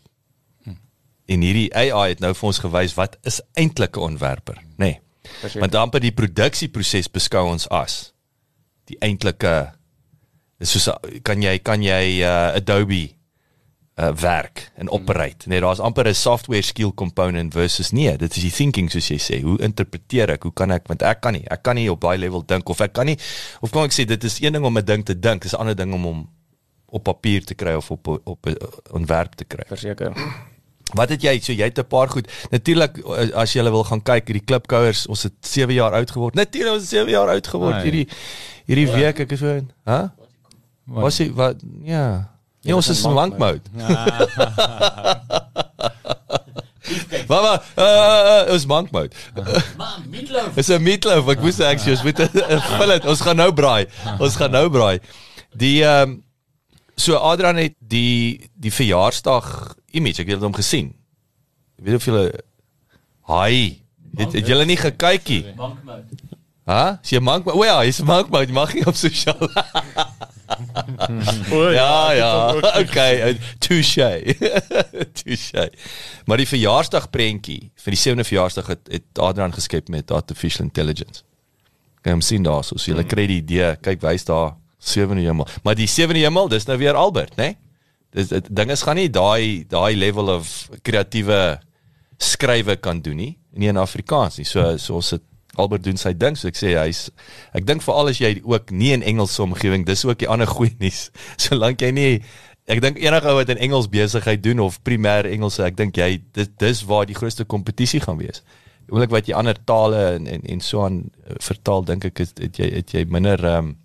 [1.27, 4.77] En hierdie AI het nou vir ons gewys wat is eintlik 'n ontwerper, nê?
[4.77, 5.01] Nee.
[5.59, 8.13] Want amper die produksieproses beskou ons as
[8.85, 9.73] die eintlike
[10.61, 10.89] dis soos
[11.27, 13.16] kan jy kan jy uh, Adobe
[13.97, 15.49] uh, werk en operate.
[15.49, 19.19] Nee, daar's amper 'n software skill component versus nee, dit is die thinking soos jy
[19.19, 19.43] sê.
[19.43, 20.43] Hoe interpreteer ek?
[20.43, 21.45] Hoe kan ek want ek kan nie.
[21.49, 23.19] Ek kan nie op daai level dink of ek kan nie
[23.61, 25.57] of kom ek sê dit is een ding om 'n ding te dink, dis 'n
[25.61, 26.29] ander ding om hom
[26.87, 28.57] op papier te kry of op op 'n
[28.93, 29.65] ontwerp te kry.
[29.67, 30.13] Verseker.
[30.95, 31.41] Wat het jy?
[31.41, 32.29] So jy het 'n paar goed.
[32.51, 36.35] Natuurlik eh, as jy wil gaan kyk hierdie klipkouers, ons het 7 jaar oud geword.
[36.35, 37.83] Natuurlik ons het 7 jaar oud geword Nee.
[37.83, 38.09] hierdie
[38.67, 40.03] hierdie week ek is so, hè?
[40.87, 42.36] Was jy wat ja.
[42.67, 43.63] Nee, ons is in lank mode.
[47.27, 49.11] Maar maar uh, uh, ons monk mode.
[49.77, 50.57] Maar meatloaf.
[50.57, 51.29] Is 'n meatloaf.
[51.29, 52.21] Ek moes ek sê ons moet
[52.79, 53.07] vul dit.
[53.07, 53.89] Ons gaan nou braai.
[54.19, 55.01] Ons gaan nou braai.
[55.51, 56.23] Die ehm um,
[56.97, 60.95] so Adrian het die die verjaarsdag image, ek het hom gesien.
[61.79, 62.31] Ek weet of julle
[63.27, 63.83] Hi.
[64.17, 65.43] Het, het julle nie gekykie?
[65.57, 66.23] Monk mode.
[66.65, 66.99] Hæ?
[67.03, 67.59] Is jy monk mode?
[67.59, 68.53] O ja, jy's monk mode.
[68.53, 69.51] Mag nie op sosiaal.
[71.53, 72.53] O, Ja, ja.
[72.53, 74.37] ook Okay, touche.
[75.23, 75.71] touche.
[76.27, 81.23] Maar die verjaarsdag prentjie vir die 7de verjaarsdag het, het Adrian geskep met artificial intelligence.
[82.03, 83.75] Kan jy hom sien daar so, so jy kry die idee.
[83.83, 85.49] Kyk, wys daar 7de hemel.
[85.67, 87.53] Maar die 7de hemel, dis nou weer Albert, né?
[87.53, 87.63] Nee?
[88.17, 91.59] Dis dit dinge gaan nie daai daai level of kreatiewe
[92.23, 94.47] skrywe kan doen nie, nie in Afrikaans nie.
[94.49, 95.25] So so ons het
[95.59, 97.07] Albert doen sy ding, so ek sê hy's
[97.55, 100.75] ek dink veral as jy ook nie in Engelse omgewing, dis ook die ander goeie
[100.81, 101.11] nuus.
[101.37, 102.11] Solank jy nie
[102.67, 106.17] ek dink enige ou wat in Engels besigheid doen of primêr Engelse, ek dink jy
[106.35, 108.43] dis dis waar die grootste kompetisie gaan wees.
[108.87, 112.21] Die oomblik wat jy ander tale en en en so aan eh, vertaal, dink ek
[112.27, 113.77] is het jy het jy minder ehm um,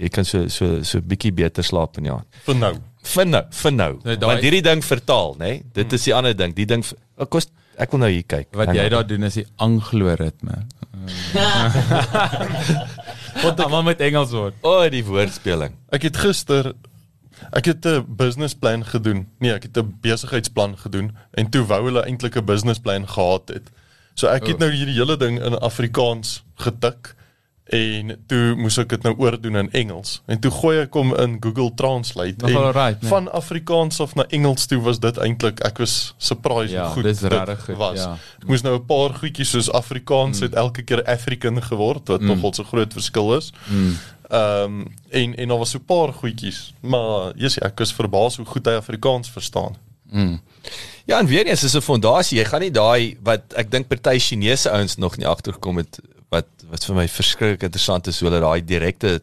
[0.00, 2.26] jy kan so so so bietjie beter slaap in die aand.
[2.46, 2.74] vir nou.
[3.10, 3.92] Vir nou, vir nou.
[4.04, 5.48] Nee, daai- Want hierdie ding vertaal, nê?
[5.50, 5.62] Nee?
[5.72, 6.54] Dit is die ander ding.
[6.56, 6.84] Die ding
[7.18, 7.48] ek kos
[7.80, 8.50] ek wil nou hier kyk.
[8.56, 10.60] Wat jy daar doen is die anglo-ritme.
[13.44, 14.56] Wat almal met Engels word.
[14.60, 15.76] O, oh, die woordspeling.
[15.94, 16.74] Ek het gister
[17.56, 19.26] ek het 'n businessplan gedoen.
[19.38, 23.70] Nee, ek het 'n besigheidsplan gedoen en toe wou hulle eintlik 'n businessplan gehad het.
[24.14, 24.60] So ek het Oh.
[24.60, 27.14] nou hierdie hele ding in Afrikaans getik
[27.70, 30.16] en toe moes ek dit nou oordoen in Engels.
[30.26, 33.10] En toe gooi ek hom in Google Translate Nogal en alright, nee.
[33.10, 37.18] van Afrikaans af na Engels toe was dit eintlik ek was surprised Ja, goed dit
[37.18, 37.98] goed, was.
[38.02, 38.16] ja.
[38.42, 40.46] Ek moes nou 'n paar goedjies soos Afrikaans Hmm.
[40.48, 43.52] het elke keer African geword wat nogal so groot verskil is.
[43.68, 43.96] Hmm.
[44.30, 48.36] Ehm um, en en daar was so 'n paar goedjies, maar yes, ek was verbaas
[48.36, 49.76] hoe goed hy Afrikaans verstaan.
[51.06, 52.38] Ja, en weer eens is 'n fondasie.
[52.38, 55.98] Jy gaan nie daai wat ek dink party Chinese ouens nog nie agtergekom het
[56.70, 59.20] wat vir my verskriklik interessant is hoe hulle daai direkte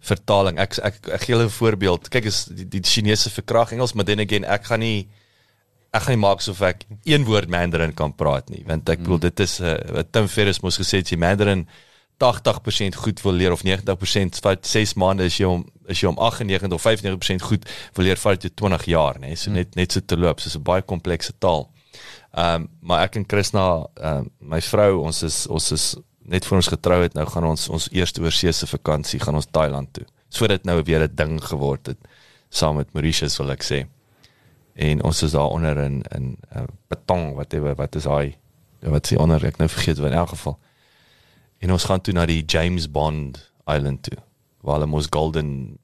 [0.00, 0.58] vertaling.
[0.58, 2.08] Ek ek, ek gee julle 'n voorbeeld.
[2.08, 5.08] Kyk as die, die Chinese verkrag Engels, maar then again, ek gaan nie
[5.92, 9.18] ek gaan nie maak asof ek een woord Mandarin kan praat nie, want ek bedoel
[9.18, 11.66] dit is 'n uh, wat Tim Ferriss mos gesê het, jy Mandarin
[12.20, 16.18] 80% goed wil leer of 90% vat 6 maande is jy om is jy om
[16.18, 17.64] 98 of 95% goed
[17.96, 20.62] wil leer vat jy 20 jaar nê so net net so te loop soos 'n
[20.62, 21.70] baie komplekse taal.
[22.36, 25.96] Ehm um, maar ek en Krishna ehm um, my vrou ons is ons is
[26.30, 29.92] net voor ons getrou het nou gaan ons ons eerste oorseese vakansie gaan ons Thailand
[29.92, 30.06] toe.
[30.30, 31.98] So dit nou weer 'n ding geword het
[32.48, 33.86] saam met Mauritius wil ek sê.
[34.74, 38.36] En ons is daar onder in in uh, Patong whatever wat is hy
[38.80, 40.58] wat sê onder ek nou vergeet wat in elk geval.
[41.58, 44.18] En ons gaan toe na die James Bond Island toe
[44.60, 45.78] waar hulle mos golden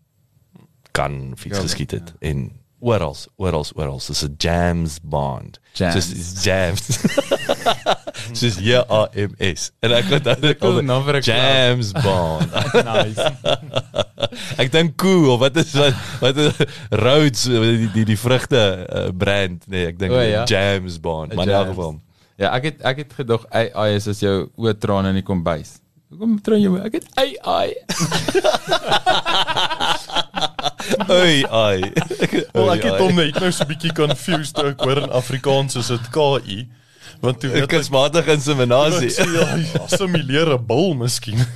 [0.92, 5.60] gun fiets Ja, geskiet het en oral oral oral dis 'n James Bond.
[5.72, 5.94] Jams.
[5.94, 6.86] Dis James.
[8.32, 9.70] Soos J A M S.
[9.80, 11.36] En ek het dit Cool naam vir 'n club.
[11.36, 12.48] James Bond.
[12.90, 13.20] Nice.
[14.62, 16.52] ek dink Cool of wat is wat wat is
[16.90, 20.44] Rhodes die die, die vrugte uh, brand nee ek dink ja.
[20.44, 21.76] James Bond maar in elk Jams.
[21.76, 22.00] geval
[22.36, 25.78] Ja, ek het ek het gedog AI is as jou oortraan in die kombuis.
[26.12, 26.82] Hoekom traan jy my?
[26.84, 27.72] Ek het AI.
[31.10, 31.80] Oei ai.
[32.52, 33.00] Wel Oei, ek het ai.
[33.00, 36.58] hom net nou so 'n bietjie confused ek hoor in Afrikaans is dit KI
[37.20, 39.10] Want jy weet kunsmatige inseminasie.
[39.38, 39.46] ja,
[39.92, 41.40] simuleer 'n bil miskien.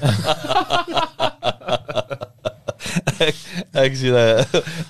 [3.21, 3.37] ek
[3.85, 4.43] ek sien uh,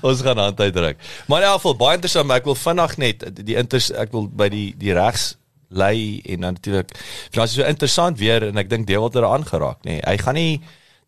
[0.06, 0.96] ons gaan hand uitdruk.
[1.26, 4.28] Maar in elk geval baie interessant, maar ek wil vinnig net die inter ek wil
[4.28, 5.34] by die die regs
[5.70, 6.90] lei en dan natuurlik
[7.30, 9.98] Frans is so interessant weer en ek dink deel wat er aangeraak nê.
[9.98, 10.06] Nee.
[10.06, 10.60] Hy gaan nie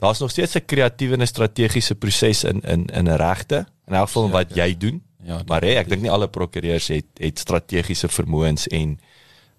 [0.03, 3.95] daar's nog steeds 'n kreatiewe en 'n strategiese proses in in in 'n regte in
[3.95, 5.03] elk geval wat jy doen.
[5.25, 8.99] Ja, maar hey, ek dink nie alle prokureurs het het strategiese vermoëns en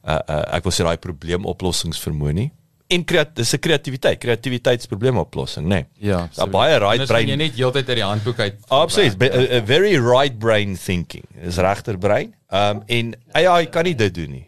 [0.06, 2.52] uh, uh ek wil sê daai probleemoplossingsvermoë nie.
[2.94, 5.70] En kreat dis 'n kreatiwiteit, kreatiwiteitsprobleemoplossing, nê.
[5.70, 5.86] Nee.
[6.10, 7.28] Ja, Daar baie right Dis brain.
[7.28, 8.56] jy net heeltyd uit die handboek uit.
[8.68, 11.24] Absoluut, be- a, a very right brain thinking.
[11.42, 12.36] Is regterbrein.
[12.50, 14.48] Ehm um, en AI kan nie dit doen nie.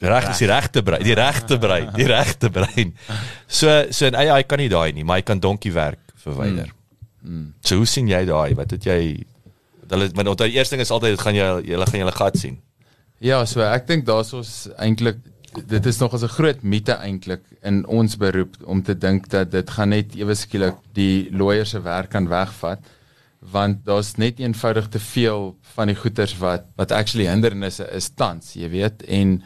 [0.00, 2.94] Reg is die regte brein, die regte brein, die regte brein.
[3.46, 6.68] So so 'n AI kan nie daai nie, maar hy kan donkie werk verwyder.
[7.22, 7.54] Mm.
[7.60, 8.54] So hoe sien jy daai?
[8.54, 9.24] Wat het jy
[9.88, 12.36] hulle want onthou die eerste ding is altyd dit gaan jy julle gaan julle gat
[12.38, 12.60] sien.
[13.18, 15.18] Ja, so ek dink daar's ons eintlik
[15.66, 19.50] dit is nog as 'n groot mite eintlik in ons beroep om te dink dat
[19.50, 22.78] dit gaan net ewe skielik die lawyer se werk kan wegvat
[23.40, 28.54] want daar's net eenvoudig te veel van die goeters wat wat actually hindernisse is tans,
[28.54, 29.42] jy weet, en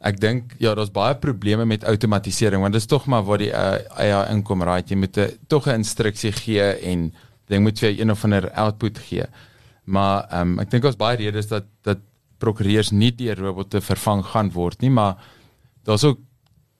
[0.00, 3.50] ek dink ja, daar's baie probleme met outomatisering want dit is tog maar waar die
[3.50, 4.88] uh, AI inkom, right?
[4.90, 7.12] Jy moet 'n tog 'n instruksie gee en
[7.48, 9.26] ding moet vir jou een of ander output gee.
[9.84, 11.98] Maar ehm um, ek dink ons baie redes dat dat
[12.38, 15.18] prokureurs nie deur robotte vervang gaan word nie, maar
[15.84, 16.20] daar's ook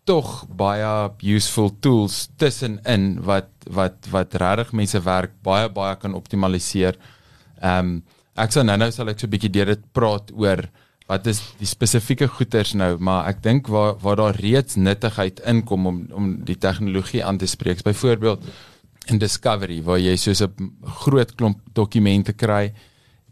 [0.08, 6.96] tog baie useful tools tussenin wat wat wat regtig mense werk baie baie kan optimaliseer.
[7.60, 7.98] Ehm um,
[8.38, 10.62] ek sal nou-nou sal ek so 'n bietjie deur dit praat oor
[11.08, 15.86] wat is die spesifieke goeters nou, maar ek dink waar waar daar reeds nuttigheid inkom
[15.86, 17.82] om om die tegnologie aan te spreek.
[17.82, 18.44] Byvoorbeeld
[19.08, 22.72] in Discovery waar jy soos 'n groot klomp dokumente kry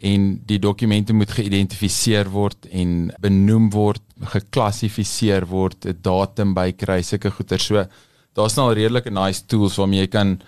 [0.01, 7.31] en die dokumente moet geïdentifiseer word en benoem word, geklassifiseer word, 'n datum bykry, sulke
[7.31, 7.59] goeie.
[7.59, 7.87] So
[8.35, 10.41] daar's nou al redelike nice tools waarmee jy kan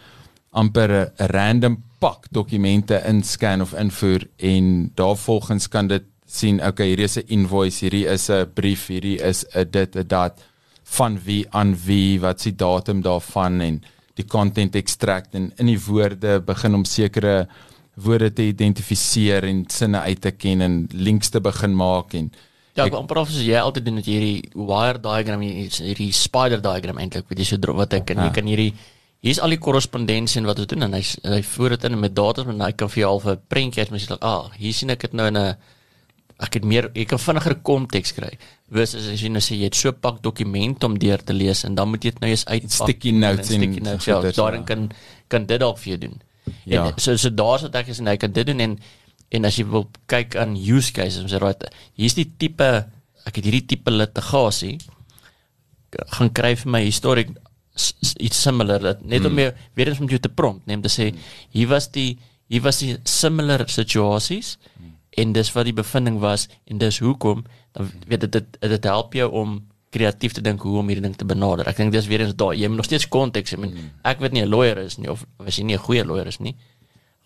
[0.52, 7.04] amper 'n random pak dokumente inscan of invoer en daarvolgens kan dit sien, okay, hierdie
[7.04, 10.40] is 'n invoice, hierdie is 'n brief, hierdie is 'n dit, 'n dat
[10.84, 13.82] van wie aan wie, wat se datum daarvan en
[14.14, 17.48] die content extract en in die woorde begin om sekere
[18.04, 22.30] woorde te identifiseer en sinne uit te ken en links te begin maak en
[22.78, 27.24] Ja, ek amper of jy altyd doen met hierdie wire diagram, hierdie spider diagram eintlik,
[27.28, 28.30] weet jy so dro- wat ek en jy Ja.
[28.36, 28.72] kan hierdie
[29.20, 32.14] hier's al die korrespondensie en wat ons doen en hy hy voer dit in met
[32.14, 34.90] datas en hy kan vir jou al 'n prentjie uit mens like, ah, hier sien
[34.90, 35.56] ek dit nou in 'n
[36.40, 38.38] ek het meer ek kan vinniger konteks kry.
[38.70, 41.32] Wes as as jy nou sê jy het so 'n pak dokument om deur te
[41.32, 42.70] lees en dan moet jy dit nou eens uitpak.
[42.88, 44.66] Sticky notes en sticky notes, ja, goeders, daarin ja.
[44.66, 44.90] kan
[45.28, 46.20] kan dit dalk vir jou doen.
[46.64, 46.86] Ja.
[46.86, 48.78] En so so daar's wat ek is en hy kan dit doen en
[49.30, 52.86] en as jy wil kyk aan use cases, ons sê right, hier's die tipe
[53.26, 54.78] ek het hierdie tipe litigasie
[56.16, 56.82] gaan kry vir my
[58.02, 60.88] s- iets similar dat net om jou weer eens om jou te prompt, neem te
[60.88, 61.14] sê
[61.50, 64.56] hier was die hier was die similar situasies
[65.18, 69.12] en dis wat die bevinding was en dis hoekom dan weet dit dit dit help
[69.14, 71.66] jou om kreatief te dink hoe om hierdie ding te benader.
[71.68, 73.70] Ek dink dis weer eens daai jy moet nog steeds konteks hê.
[74.04, 76.40] Ek weet nie 'n lawyer is nie of as jy nie 'n goeie lawyer is
[76.40, 76.56] nie.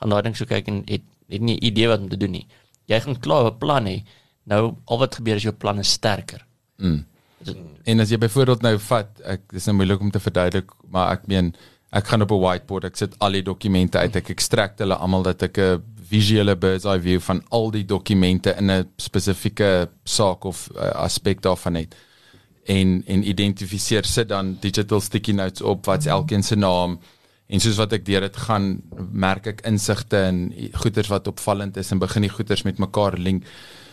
[0.01, 2.31] Gaan daai ding so kyk en het het nie 'n idee wat om te doen
[2.31, 2.47] nie.
[2.87, 4.05] Jy gaan klaar 'n plan hê.
[4.45, 6.45] Nou al wat gebeur is jou plan is sterker.
[6.79, 7.05] Mm.
[7.85, 11.27] En as jy byvoorbeeld nou vat, ek dis nou moeilik om te verduidelik, maar ek
[11.27, 11.55] meen
[11.93, 15.23] ek gaan op 'n whiteboard, ek sit al die dokumente uit, ek extract hulle almal
[15.23, 20.45] dat ek 'n visuele bird's eye view van al die dokumente in 'n spesifieke saak
[20.45, 21.95] of uh, aspek daarvan het.
[22.65, 26.99] En en identifiseer sit dan digital sticky notes op wat's elkeen se naam
[27.53, 31.91] en soos wat ek deur dit gaan merk ek insigte en goeters wat opvallend is
[31.93, 33.45] en begin die goeters met mekaar link.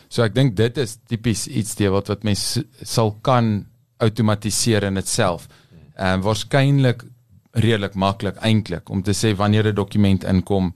[0.09, 3.65] So ek dink dit is tipies iets die wat wat mens sal kan
[3.99, 5.49] outomatiseer in itself.
[5.97, 7.03] Ehm um, waarskynlik
[7.51, 10.73] redelik maklik eintlik om te sê wanneer 'n dokument inkom.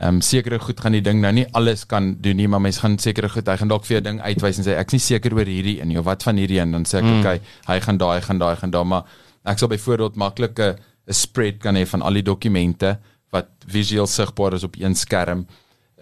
[0.00, 2.78] Ehm um, sekere goed gaan die ding nou nie alles kan doen nie, maar mens
[2.80, 5.34] gaan sekere goed, hy gaan dalk vir 'n ding uitwys en sê ek's nie seker
[5.34, 6.72] oor hierdie een of wat van hierdie een?
[6.72, 7.18] Dan sê ek mm.
[7.20, 9.04] okay, hy gaan daai, gaan daai, gaan daai, maar
[9.44, 12.98] ek sal byvoorbeeld maklik 'n 'n spread kan hê van al die dokumente
[13.30, 15.46] wat visueel sigbaar is op een skerm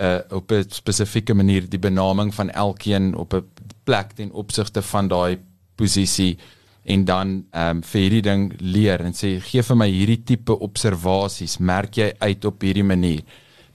[0.00, 3.44] uh op 'n spesifieke manier die benaming van elkeen op 'n
[3.84, 5.38] plek ten opsigte van daai
[5.74, 6.38] posisie
[6.84, 10.58] en dan ehm um, vir hierdie ding leer en sê gee vir my hierdie tipe
[10.58, 13.22] observasies merk jy uit op hierdie manier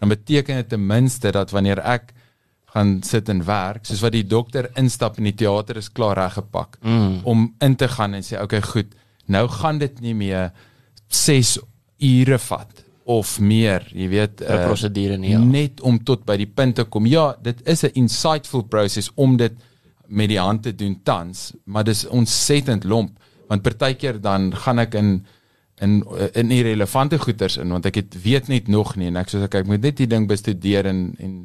[0.04, 2.12] dan beteken dit ten minste dat wanneer ek
[2.76, 6.76] gaan sit en werk soos wat die dokter instap in die teater is klaar reggepak
[6.82, 7.22] mm.
[7.24, 8.92] om in te gaan en sê okay goed
[9.32, 10.52] nou gaan dit nie meer
[11.08, 11.58] 6
[12.04, 12.84] ure vat
[13.16, 15.40] of meer jy weet 'n prosedure nie, ja.
[15.40, 19.38] net om tot by die punt te kom ja dit is 'n insightful proses om
[19.38, 19.54] dit
[20.08, 24.96] met die hand te doen tans, maar dis ontsettend lomp want partykeer dan gaan ek
[24.96, 25.26] in
[25.82, 29.42] in in irrelevante goeters in want ek het weet net nog nie en ek sê
[29.44, 31.38] ek, ek moet net die ding bestudeer en en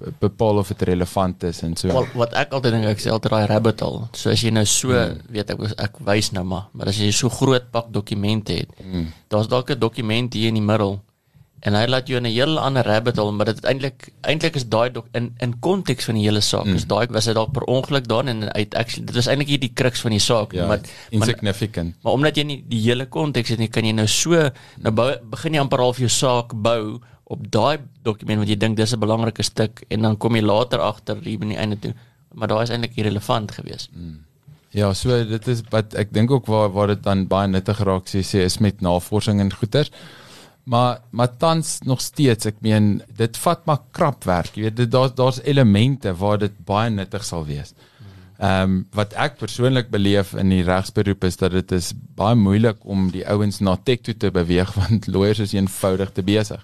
[0.00, 1.88] be- bepaal of dit relevant is en so.
[1.88, 4.06] Wel, wat ek altyd dink ek sê altyd daai rabbit hole.
[4.16, 5.20] So as jy nou so hmm.
[5.34, 9.10] weet ek ek wys nou maar, maar as jy so groot pak dokumente het, hmm.
[9.32, 11.00] daar's dalk 'n dokument hier in die middel
[11.60, 14.56] en hy laat jou in 'n heel ander rabbit hole, maar dit is eintlik eintlik
[14.56, 16.64] is daai in in konteks van die hele saak.
[16.64, 16.74] Mm.
[16.74, 19.60] Is daai was dit dalk per ongeluk daar en uit actually dit was eintlik hier
[19.60, 21.94] die crux van die saak, ja, maar maar insignificant.
[22.02, 25.16] Maar omdat jy nie die hele konteks het nie, kan jy nou so nou bou,
[25.30, 29.00] begin jy amper half jou saak bou op daai dokument wat jy dink dis 'n
[29.00, 31.94] belangrike stuk en dan kom jy later agter hier by die einde toe,
[32.34, 33.90] maar daai is eintlik irrelevant geweest.
[33.94, 34.24] Mm.
[34.70, 38.06] Ja, so dit is wat ek dink ook waar waar dit dan baie nuttig raak
[38.06, 39.90] sê sê is met navorsing en goeters.
[40.70, 44.54] Maar maar tans nog steeds, ek meen dit vat maar krap werk.
[44.54, 47.74] Jy weet dit daar's daar's elemente waar dit baie nuttig sal wees.
[48.38, 52.78] Ehm um, wat ek persoonlik beleef in die regsberoep is dat dit is baie moeilik
[52.86, 56.62] om die ouens na tech toe te beweeg want lawyers is eenvoudig te besig.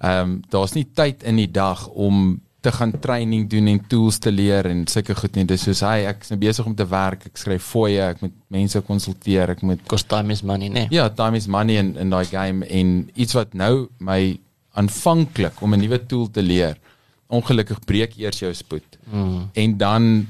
[0.00, 4.18] Ehm um, daar's nie tyd in die dag om te gaan training doen en tools
[4.24, 5.44] te leer en sulke goed nie.
[5.48, 8.34] Dis soos hy ek is nou besig om te werk, ek skryf fooie, ek moet
[8.54, 10.88] mense konsulteer, ek moet Cost time is money, nee.
[10.94, 14.38] Ja, time is money in in daai game en iets wat nou my
[14.80, 16.78] aanvanklik om 'n nuwe tool te leer.
[17.28, 18.98] Ongelukkig breek eers jou spoed.
[19.10, 19.50] Mm.
[19.52, 20.26] En dan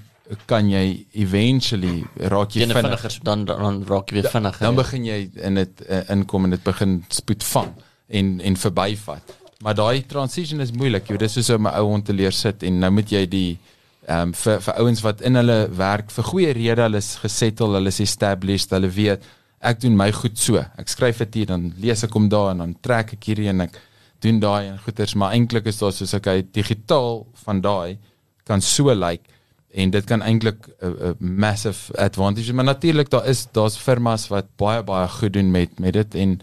[0.47, 2.81] kan jy eventually raak jy vinnig.
[2.81, 4.61] vinniger dan dan raak jy weer vinniger.
[4.61, 4.83] Dan ja.
[4.83, 7.73] begin jy in dit uh, inkom en dit begin spoed vang
[8.09, 9.35] en en verbyvat.
[9.63, 11.09] Maar daai transition is moeilik.
[11.09, 13.59] Jy dis soos om 'n ou hond te leer sit en nou moet jy die
[14.07, 17.73] ehm um, vir vir ouens wat in hulle werk vir goeie rede, hulle is gesettle,
[17.75, 19.23] hulle is established, hulle weet
[19.61, 20.57] ek doen my goed so.
[20.77, 23.61] Ek skryf dit hier dan lees ek hom daar en dan trek ek hierdie en
[23.61, 23.81] ek
[24.21, 27.99] doen daai en goeters, maar eintlik is daar soos ek hy digitaal van daai
[28.45, 29.35] kan so lyk like,
[29.75, 34.29] en dit kan eintlik 'n uh, uh, massive advantage maar natuurlik daar is daar's firmas
[34.29, 36.41] wat baie baie goed doen met met dit en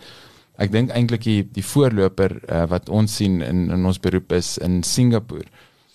[0.61, 4.57] ek dink eintlik die die voorloper uh, wat ons sien in in ons beroep is
[4.61, 5.47] in Singapore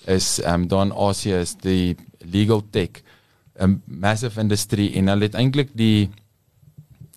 [0.07, 3.03] is ehm um, daar in Asië is die legal tech
[3.61, 6.11] 'n massive industrie en hulle het eintlik die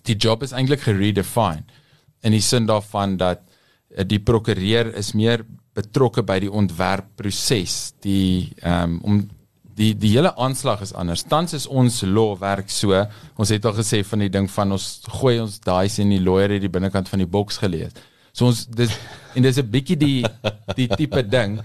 [0.08, 1.64] die job is eintlik geredefine
[2.22, 8.52] in die sin daarvan dat uh, die prokureur is meer betrokke by die ontwerpproses die
[8.62, 9.28] ehm um, om
[9.76, 11.24] die die hele aanslag is anders.
[11.28, 12.96] Tans is ons law werk so.
[13.36, 16.56] Ons het al gesê van die ding van ons gooi ons daai sien die lawyer
[16.56, 17.92] het die binnekant van die boks gelees.
[18.32, 18.92] So ons dis
[19.34, 20.24] en dis 'n bietjie die
[20.76, 21.60] die tipe ding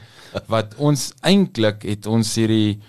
[0.48, 2.80] wat ons eintlik het ons hierdie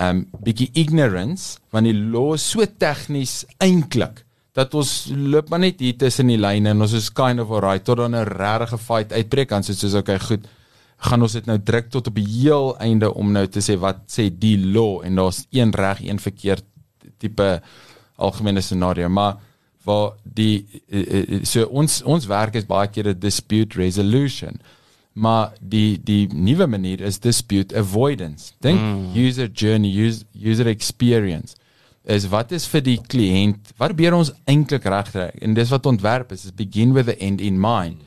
[0.00, 4.24] um bietjie ignorance want die law so tegnies eintlik
[4.56, 7.84] dat ons loop maar net hier tussen die lyne en ons is kind of alright
[7.84, 10.48] tot dan 'n regte fight uitbreek dan soos soos okay goed
[11.02, 14.04] gaan ons dit nou druk tot op die heel einde om nou te sê wat
[14.12, 15.00] sê die law?
[15.04, 16.64] En daar's een reg een verkeerd
[17.18, 17.48] tipe
[18.22, 19.08] algemene scenario.
[19.08, 19.40] Maar
[19.84, 20.66] waar die
[21.42, 24.60] so ons ons werk is baie keer 'n dispute resolution.
[25.12, 28.52] Maar die die nuwe manier is dispute avoidance.
[28.60, 29.10] Dink mm.
[29.16, 31.56] user journey use, user experience
[32.04, 35.30] is wat is vir die kliënt wat probeer ons eintlik regkry?
[35.40, 38.02] En dis wat ontwerp is is begin with the end in mind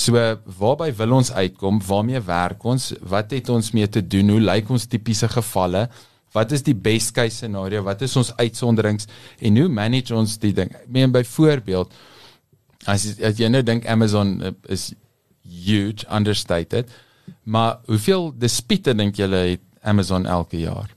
[0.00, 0.20] so
[0.60, 1.80] waarby wil ons uitkom?
[1.86, 2.92] Waarmee werk ons?
[3.00, 4.32] Wat het ons mee te doen?
[4.34, 5.88] Hoe lyk ons tipiese gevalle?
[6.32, 7.82] Wat is die best case scenario?
[7.86, 9.08] Wat is ons uitsonderings?
[9.42, 10.70] En hoe manage ons die ding?
[10.72, 11.92] Ek meen byvoorbeeld
[12.88, 14.92] as, as jy nou dink Amazon uh, is
[15.44, 16.88] huge understated
[17.42, 20.90] maar hoeveel dispute dink julle het Amazon elke jaar?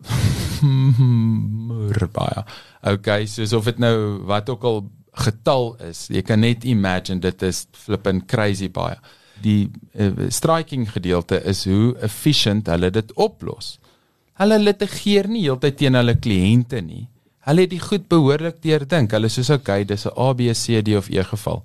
[2.16, 2.44] Baie.
[2.80, 7.42] Okay, soos of dit nou wat ook al getal is, jy kan net imagine dit
[7.42, 8.96] is flippin crazy baie.
[9.42, 13.78] Die uh, striking gedeelte is hoe efficient hulle dit oplos.
[14.40, 17.08] Hulle litigeer nie heeltyd teen hulle kliënte nie.
[17.48, 19.12] Hulle het die goed behoorlik deurdink.
[19.16, 21.64] Hulle sê okay, dis 'n A B C D of E geval.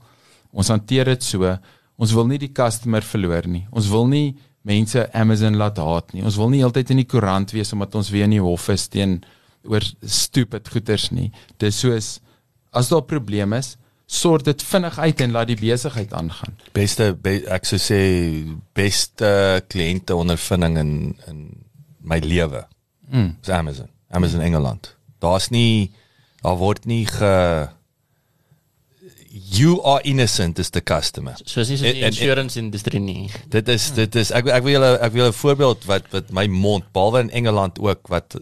[0.51, 1.57] Ons hanteer dit so.
[1.97, 3.67] Ons wil nie die customer verloor nie.
[3.71, 6.23] Ons wil nie mense Amazon laat haat nie.
[6.23, 8.87] Ons wil nie heeltyd in die koerant wees omdat ons weer in die hof is
[8.87, 9.23] teen
[9.63, 11.31] oor stupid goeters nie.
[11.57, 12.19] Dis soos
[12.75, 16.57] as daar 'n probleem is, sort dit vinnig uit en laat die besigheid aangaan.
[16.71, 17.99] Beste be, ek sou sê
[18.77, 20.91] beste kliënte ondervinding in
[21.27, 21.39] in
[22.05, 22.67] my lewe.
[23.09, 23.37] Mm.
[23.41, 23.89] Is Amazon.
[24.09, 24.41] Amazon.
[24.41, 24.95] Engeland.
[25.19, 25.91] Daar's nie
[26.41, 27.67] daar word nie ge
[29.35, 31.35] you are innocent as the customer.
[31.45, 33.31] So is nie so die insurance industrie nie.
[33.49, 36.31] Dit is dit is ek ek wil julle ek wil julle 'n voorbeeld wat wat
[36.31, 38.37] my mond behalwe in Engeland ook wat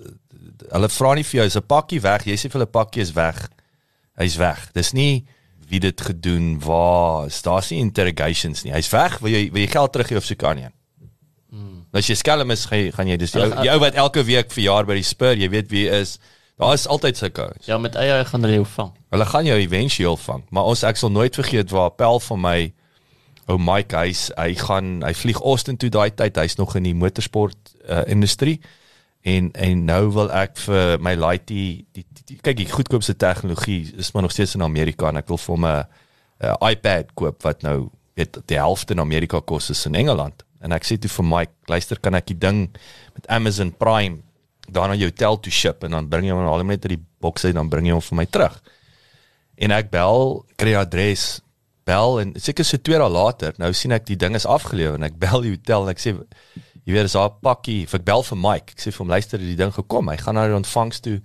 [0.70, 3.14] hulle vra nie vir jou is 'n pakkie weg, jy sê vir hulle pakkie is
[3.14, 3.50] weg.
[4.22, 4.68] Hy's weg.
[4.76, 5.26] Dis nie
[5.70, 8.74] wie dit gedoen, waar, daar's nie interrogations nie.
[8.76, 10.70] Hy's weg, wil jy wil jy geld teruggee of so kan nie.
[11.54, 11.82] Hmm.
[11.96, 13.98] As jy skelm is, gaan jy gaan jy dis die Hulle ou die ou wat
[14.04, 16.18] elke week verjaar by die Spur, jy weet wie is.
[16.62, 17.66] Daar is altyd sulke ouens.
[17.66, 18.94] Ja, met AI gaan hulle jou vang.
[19.16, 22.58] Hulle gaan jou éventueel vang, maar ons ek sal nooit vergeet waar Pel van my
[23.52, 26.96] ou Mike hy's hy gaan hy vlieg Austin toe daai tyd, hy's nog in die
[26.96, 28.60] motorsport uh, industrie.
[29.24, 33.94] En en nou wil ek vir my laaitie die, die, die kyk die goedkoopste tegnologie
[33.96, 35.86] is maar nog steeds in Amerika en ek wil vir hom 'n
[36.70, 40.44] iPad koop wat nou weet die helfte in Amerika kos is in Engeland.
[40.62, 42.70] En ek sê toe vir Mike, luister kan ek die ding
[43.16, 44.22] met Amazon Prime
[44.68, 47.06] daar na jou hotel toe ship en dan bring jy hom al net uit die
[47.24, 48.60] boks uit dan bring jy hom vir my terug.
[49.56, 51.42] En ek bel, kry adres,
[51.86, 55.08] bel en seker so 2 dae later, nou sien ek die ding is afgelewer en
[55.10, 56.16] ek bel die hotel en ek sê
[56.86, 58.72] jy weet is daar 'n pakkie, ek bel vir Mike.
[58.76, 60.10] Ek sê vir hom luister, die ding gekom.
[60.10, 61.22] Hy gaan na die ontvangs toe.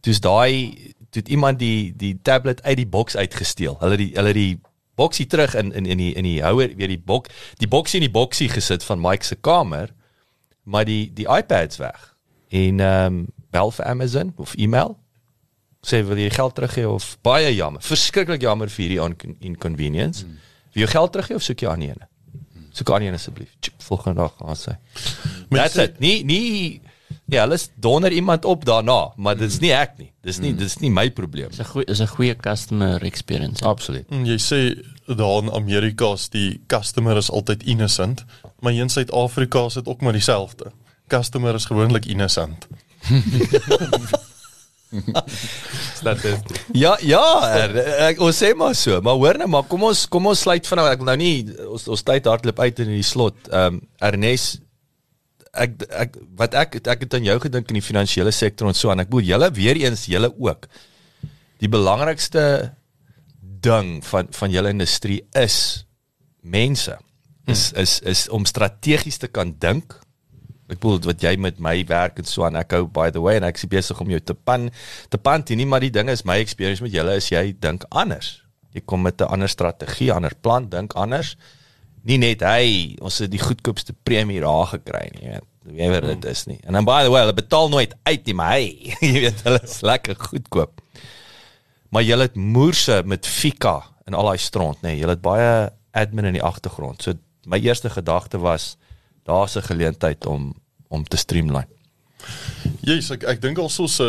[0.00, 3.76] Toe's daai toe iemand die die tablet uit die boks uitgesteel.
[3.80, 4.60] Hulle die hulle die
[4.96, 7.28] boksie terug in in in die in die houer, weer die bok
[7.58, 9.90] die boksie in die boksie gesit van Mike se kamer,
[10.62, 12.14] maar die die iPad's weg.
[12.50, 14.98] En ehm um, bel vir Amazon of e-mail
[15.86, 20.24] sê wil jy geld teruggee of baie jammer, verskriklik jammer vir hierdie on- inconvenience.
[20.24, 20.38] Hmm.
[20.72, 22.08] Wil jy geld teruggee of soek jy ander ene?
[22.74, 23.52] Soek ander ene asseblief.
[23.86, 24.74] Volgende dag gaan sy.
[25.50, 26.00] That's it.
[26.02, 26.80] Nie nie
[27.30, 30.10] ja, hulle is donder iemand op daarna, maar dit is nie ek nie.
[30.26, 31.48] Dis nie dis nie my probleem.
[31.52, 33.64] Dis 'n goeie is 'n goeie customer experience.
[33.64, 34.06] Absoluut.
[34.10, 34.60] En Jy sê
[35.06, 38.24] daar in Amerika is die customer is altyd innocent,
[38.60, 40.72] maar hier in Suid-Afrika is dit ook maar dieselfde.
[41.08, 42.66] Customer is gewoonlik innocent.
[46.84, 47.24] Ja, ja,
[47.56, 47.78] er,
[48.10, 50.92] ek ons sê maar so, maar hoor nou maar kom ons kom ons sluit vanaf
[50.92, 51.36] ek wil nou nie
[51.68, 53.38] ons ons tyd hardloop uit in die slot.
[53.50, 54.60] Ehm um, Ernest
[55.54, 58.90] ek ek wat ek ek het aan jou gedink in die finansiële sektor en so
[58.90, 59.04] aan.
[59.04, 60.68] Ek bedoel julle weer eens julle ook.
[61.62, 62.74] Die belangrikste
[63.64, 65.86] ding van van julle industrie is
[66.42, 66.96] mense.
[67.46, 69.98] Is is is om strategies te kan dink.
[70.74, 73.38] Ek bedoel wat jy met my werk en so aan ek hou by the way
[73.38, 74.70] en ek is besig om jou te pan
[75.12, 78.40] te pan nie maar die ding is my experience met julle is jy dink anders.
[78.74, 81.36] Jy kom met 'n ander strategie, ander plan, dink anders.
[82.04, 85.50] Nie net hy, ons het die goedkoopste premie daar gekry nie, jy weet.
[85.64, 86.58] Wie weet dit is nie.
[86.66, 88.66] En dan by the way, hulle betaal nooit uit nie, maar hy,
[89.14, 90.82] jy weet hulle is lekker goedkoop.
[91.88, 94.92] Maar jy het moerse met Fika en al daai stront, nê.
[94.92, 97.02] Nee, jy het baie admin in die agtergrond.
[97.02, 97.14] So
[97.46, 98.76] my eerste gedagte was
[99.24, 100.52] daar's 'n geleentheid om
[100.94, 101.70] om te streamline.
[102.84, 104.08] Yes, ek ek dink also se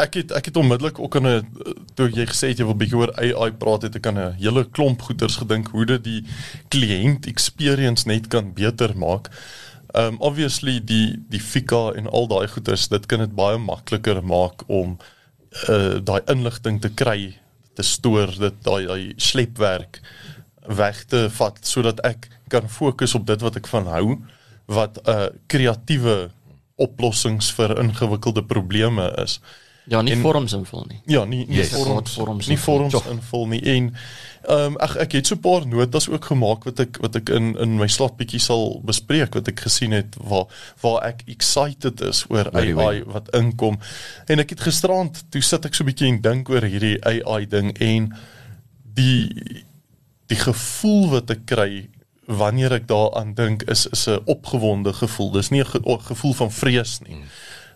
[0.00, 1.46] ek het ek het onmiddellik ook aan 'n
[1.94, 4.64] toe jy gesê het jy wil bietjie oor AI praat het ek aan 'n hele
[4.64, 6.22] klomp goeters gedink hoe dit die
[6.68, 9.30] kliënt experience net kan beter maak.
[9.94, 14.62] Um obviously die die Fika en al daai goeters dit kan dit baie makliker maak
[14.68, 14.98] om
[15.68, 17.38] uh daai inligting te kry,
[17.74, 20.00] te stoor, dit daai daai slepwerk
[20.66, 24.18] weg te vat sodat ek kan fokus op dit wat ek van hou
[24.70, 26.30] wat 'n uh, kreatiewe
[26.80, 29.40] oplossings vir ingewikkelde probleme is.
[29.90, 31.00] Ja, nie En- vorms invul nie.
[31.06, 31.72] Ja, nie nie Yes.
[31.72, 32.78] vorms, Vorms nie invul.
[32.90, 33.94] vorms invul nie en
[34.48, 37.28] ehm um, ek ek het so 'n paar notas ook gemaak wat ek wat ek
[37.28, 40.46] in in my slot bietjie sal bespreek wat ek gesien het waar
[40.82, 43.78] waar ek excited is oor Very AI wat inkom.
[44.28, 47.76] En ek het gisterand toe sit ek so bietjie en dink oor hierdie AI ding
[47.80, 48.12] en
[48.94, 49.64] die
[50.28, 51.88] die gevoel wat ek kry
[52.30, 55.30] wanneer ek daaraan dink is is 'n opgewonde gevoel.
[55.30, 57.16] Dis nie 'n ge gevoel van vrees nie.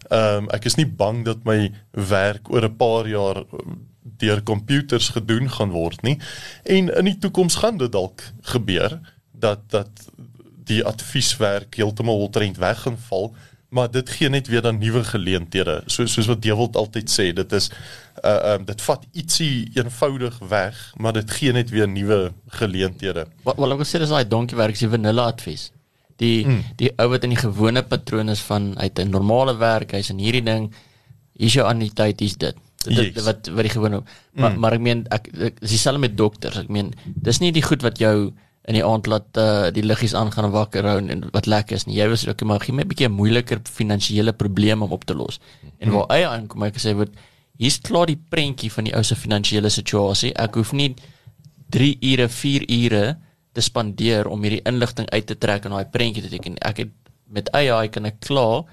[0.09, 4.43] Ehm um, ek is nie bang dat my werk oor 'n paar jaar um, deur
[4.43, 6.19] komputers gedoen gaan word nie.
[6.63, 9.01] En in die toekoms gaan dit dalk gebeur
[9.33, 9.91] dat dat
[10.65, 13.35] die advieswerk heeltemal oltrent weg gaan val,
[13.75, 15.81] maar dit gee net weer dan nuwe geleenthede.
[15.91, 17.71] So soos wat Dewald altyd sê, dit is
[18.23, 22.19] uh um, dit vat ietsie eenvoudig weg, maar dit gee net weer nuwe
[22.61, 23.27] geleenthede.
[23.43, 25.71] Wat wat ek wil sê dis daai donkie werk, is die vanilla advies.
[26.23, 26.61] Die mm.
[26.79, 30.23] die ou wat in die gewone patroon is van uit 'n normale werk, hy's in
[30.23, 30.71] hierdie ding,
[31.35, 32.55] hier's jou anniteit, hier's dit.
[32.85, 33.25] Dit Yes.
[33.25, 34.03] wat wat die gewone
[34.37, 34.61] maar mm.
[34.61, 36.63] maar ek meen ek, ek dis dieselfde met dokters.
[36.63, 38.31] Ek meen dis nie die goed wat jou
[38.65, 41.85] in die aand laat uh, die liggies aangaan en wakker hou en, wat lekker is
[41.87, 41.99] nie.
[41.99, 45.15] Jy was ook maar gee my 'n bietjie 'n moeiliker finansiële probleem om op te
[45.15, 45.41] los.
[45.79, 47.13] En waar eie aankom ek sê word
[47.59, 50.33] hier's klaar die prentjie van die ou se finansiële situasie.
[50.35, 50.95] Ek hoef nie
[51.71, 53.17] 3 ure, 4 ure
[53.53, 56.59] te spandeer om hierdie inligting uit te trek en daai prentjie te teken.
[56.59, 56.91] Ek het
[57.29, 58.65] met AI kan ek klaar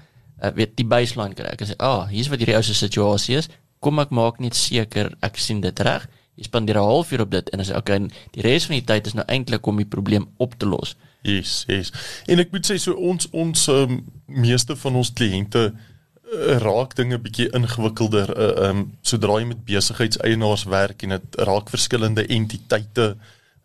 [0.42, 1.52] uh, weet die baseline kry.
[1.52, 3.48] Ek sê, "Ah, oh, hier's wat hierdie ou se situasie is.
[3.80, 7.48] Kom ek maak net seker ek sien dit reg." Jy spandeer 'n halfuur op dit
[7.50, 7.98] en dan sê okay,
[8.30, 10.96] die res van die tyd is nou eintlik om die probleem op te los.
[11.22, 11.92] Yes, yes.
[12.26, 17.18] En ek moet sê so ons ons um, meeste van ons kliënte uh, raak dinge
[17.18, 23.12] bietjie ingewikkelder uh, um sodra jy met besigheidseienaars werk en dit raak verskillende entiteite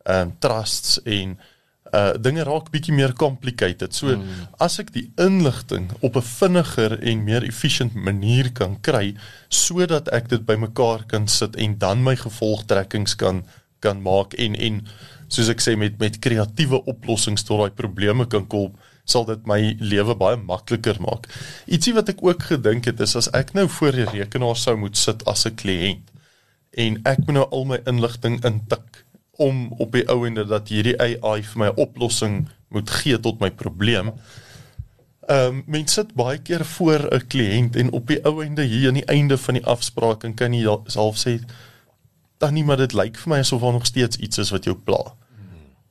[0.05, 1.37] um trusts en
[2.21, 3.93] dinge raak bietjie meer complicated.
[3.95, 4.47] So mm.
[4.63, 9.15] as ek die inligting op 'n vinniger en meer efficient manier kan kry
[9.49, 13.43] sodat ek dit bymekaar kan sit en dan my gevolgtrekkings kan
[13.79, 14.81] kan maak en en
[15.27, 18.75] soos ek sê met met kreatiewe oplossings tot daai probleme kan kom
[19.07, 21.29] sal dit my lewe baie makliker maak.
[21.65, 24.97] Ietsie wat ek ook gedink het is as ek nou voor die rekenaar sou moet
[24.97, 26.11] sit as 'n kliënt
[26.77, 29.03] en ek moet nou al my inligting intik
[29.37, 33.39] om op die ou ende dat hierdie AI vir my 'n oplossing moet gee tot
[33.39, 34.11] my probleem.
[35.27, 38.87] Ehm um, mens sit baie keer voor 'n kliënt en op die ou ende hier
[38.87, 41.39] aan die einde van die afspraak en kan jy half sê
[42.37, 44.75] dan nie maar dit lyk vir my asof daar nog steeds iets is wat jou
[44.75, 45.13] pla.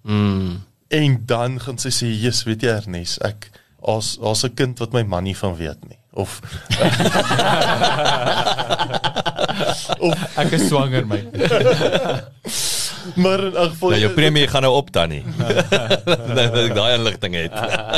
[0.03, 0.62] Mm.
[0.88, 3.51] En dan gaan sy sê, "Jesus, weet jy Ernest, ek
[3.82, 6.40] as as 'n kind wat my man nie van weet nie." Of
[9.99, 11.26] of ek is swanger my.
[13.14, 15.22] maar in elk geval Nou jou premie gaan nou op dan nie.
[15.36, 17.52] Nou dat ek daai inligting het.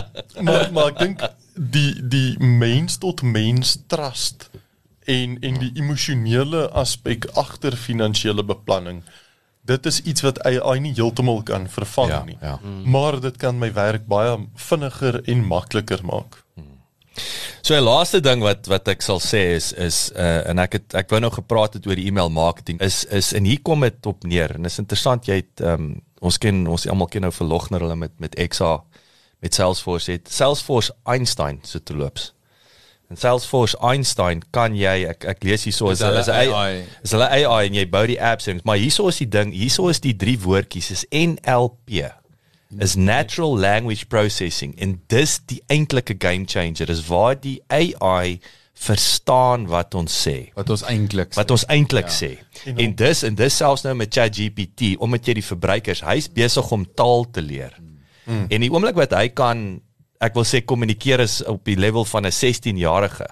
[0.46, 1.22] maar maar ek dink
[1.54, 4.50] die die mens tot mens trust
[5.09, 9.02] en en die emosionele aspek agter finansiële beplanning
[9.68, 12.59] dit is iets wat AI nie heeltemal kan vervang Ja, nie ja.
[12.84, 14.36] maar dit kan my werk baie
[14.68, 16.42] vinniger en makliker maak
[17.62, 20.94] So 'n laaste ding wat wat ek sal sê is is uh, en ek het
[20.94, 24.06] ek wou nou gepraat het oor die e-mail marketing is is en hier kom dit
[24.06, 27.80] op neer en is interessant jy het um, ons ken ons almal ken nou verlogner
[27.80, 28.82] hulle met met XA
[29.38, 32.34] met Salesforce het Salesforce Einstein se so loops.
[33.08, 36.84] En Salesforce Einstein kan jy ek ek lees hierso is hulle is AI.
[37.02, 39.88] is hulle AI en jy bou die apps en maar hierso is die ding hierso
[39.88, 42.10] is die drie woordjies is NLP
[42.76, 48.40] is natural language processing en dis die eintlike game changer is waar die AI
[48.78, 52.14] verstaan wat ons sê Wat ons eintlik wat ons eintlik Ja.
[52.14, 52.30] sê.
[52.66, 56.70] En En dis en dis selfs nou met ChatGPT omdat jy die verbruikers, hy's besig
[56.70, 57.72] om taal te leer.
[58.26, 58.46] Mm.
[58.50, 59.80] En die oomblik wat hy kan
[60.20, 63.26] ek wil sê kommunikeer is op die level van 'n 16-jarige.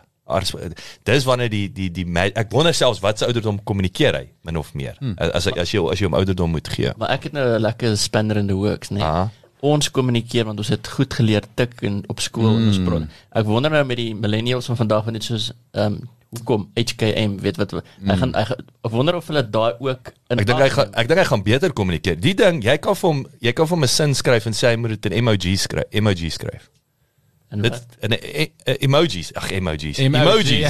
[1.06, 4.74] Dis wanneer die die die ek wonder selfs wat se ouderdom kommunikeer hy min of
[4.74, 4.96] meer.
[5.00, 5.14] Mm.
[5.18, 6.92] As as jy as jy hom ouderdom moet gee.
[6.98, 9.02] Maar ek het nou 'n lekker spanner in the works, né?
[9.02, 9.30] Aha.
[9.60, 12.60] Ons kommunikeer want ons het goed geleer tik en op skool mm.
[12.60, 13.08] en ons praat.
[13.32, 17.38] Ek wonder nou met die millennials van vandag van net soos ehm um, hoekom HKM
[17.40, 18.10] weet wat mm.
[18.10, 21.08] hy gaan hy ek wonder of hulle daai ook in Ek dink hy gaan ek
[21.08, 22.18] dink hy gaan beter kommunikeer.
[22.20, 24.74] Die ding, jy kan vir hom jy kan vir hom 'n sin skryf en sê
[24.74, 26.68] hy moet dit in emoji skryf, emoji skryf.
[27.48, 27.86] En Dit wat?
[28.00, 29.98] in e, e, emojis, ag emojis.
[29.98, 30.64] Emoji.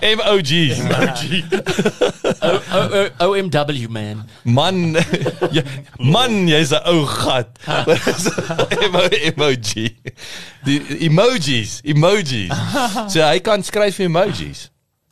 [0.00, 0.78] Emojis.
[0.78, 1.44] emojis.
[2.50, 4.28] O- O- O- OMW man.
[4.44, 4.96] Man,
[5.56, 5.62] jy,
[5.98, 7.56] man, jy's 'n ou gat.
[8.80, 9.86] Emo, emoji.
[10.64, 12.52] Die emojis, emojis.
[13.08, 14.68] So hy kan skryf emojis.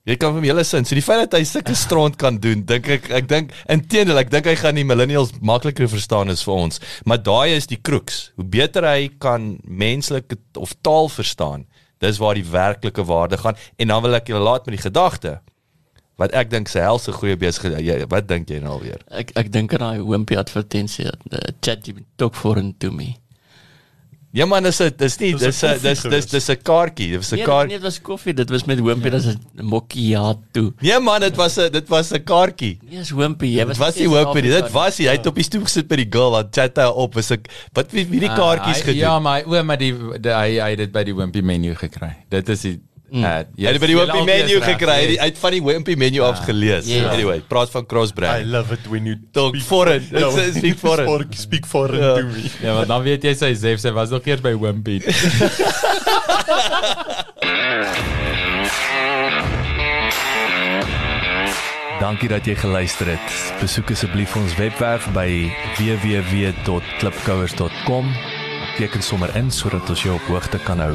[0.08, 0.86] Jy kan vir hom hele sin.
[0.88, 4.30] So die feit dat hy sulke stront kan doen, dink ek ek dink inteendeel ek
[4.32, 6.80] dink hy gaan die millennials makliker verstaan as vir ons.
[7.04, 8.30] Maar daai is die crux.
[8.40, 11.66] Hoe beter hy kan menslike of taal verstaan,
[12.00, 13.60] dis waar die werklike waarde gaan.
[13.76, 15.36] En dan wil ek julle laat met die gedagte
[16.18, 18.08] wat ek dink sy helse goeie besigheid.
[18.10, 19.04] Wat dink jy nou alweer?
[19.12, 23.18] Ek ek dink aan daai Wimpy advertensie uh, ChatGPT talk for and to me.
[24.32, 27.16] Ja man, dis 'n dis nie Dis 'n dis dis dis dis 'n kaartjie.
[27.16, 27.68] Dis 'n Nee, kaart.
[27.68, 30.72] nee, dit was koffie, dit was met Wimpy, dit is 'n macchiato.
[30.80, 32.78] Nee man, dit was 'n dit was 'n kaartjie.
[32.88, 33.46] Nee, is Wimpy.
[33.46, 34.42] Jy Dit was nie hoop nie.
[34.42, 35.04] Dit was hy.
[35.04, 37.14] Hy het op die stoep gesit by die girl wat chat hy op.
[37.14, 38.96] Was ek wat wie wie die kaartjies Ah, hy- gedoen?
[39.00, 42.14] Ja, maar o, maar die, die hy hy het dit by die Wimpy menu gekry.
[42.28, 43.24] Dit is die mm.
[43.24, 44.94] uh, Hy het by die Wimpy menu gekry.
[44.94, 46.86] Hy het- Hy het van die Wimpy menu af gelees.
[46.86, 47.08] Ja.
[47.12, 50.06] Anyway, praat van cross I love it when you Talk speak- foreign.
[50.10, 51.08] Ja, It's- it's speak foreign.
[51.08, 52.14] Speak, speak foreign Ja.
[52.14, 52.42] to me.
[52.66, 55.00] Ja, want dan weet jy sy Zef sy was nog eers by Wimpy.
[61.98, 63.32] Dankie dat jy geluister het.
[63.60, 65.50] Besoek asseblief ons webwerf by
[65.80, 68.12] www.klipkouers.com.
[68.78, 70.94] Teken sommer in sodat ons jou op hoogte kan hou.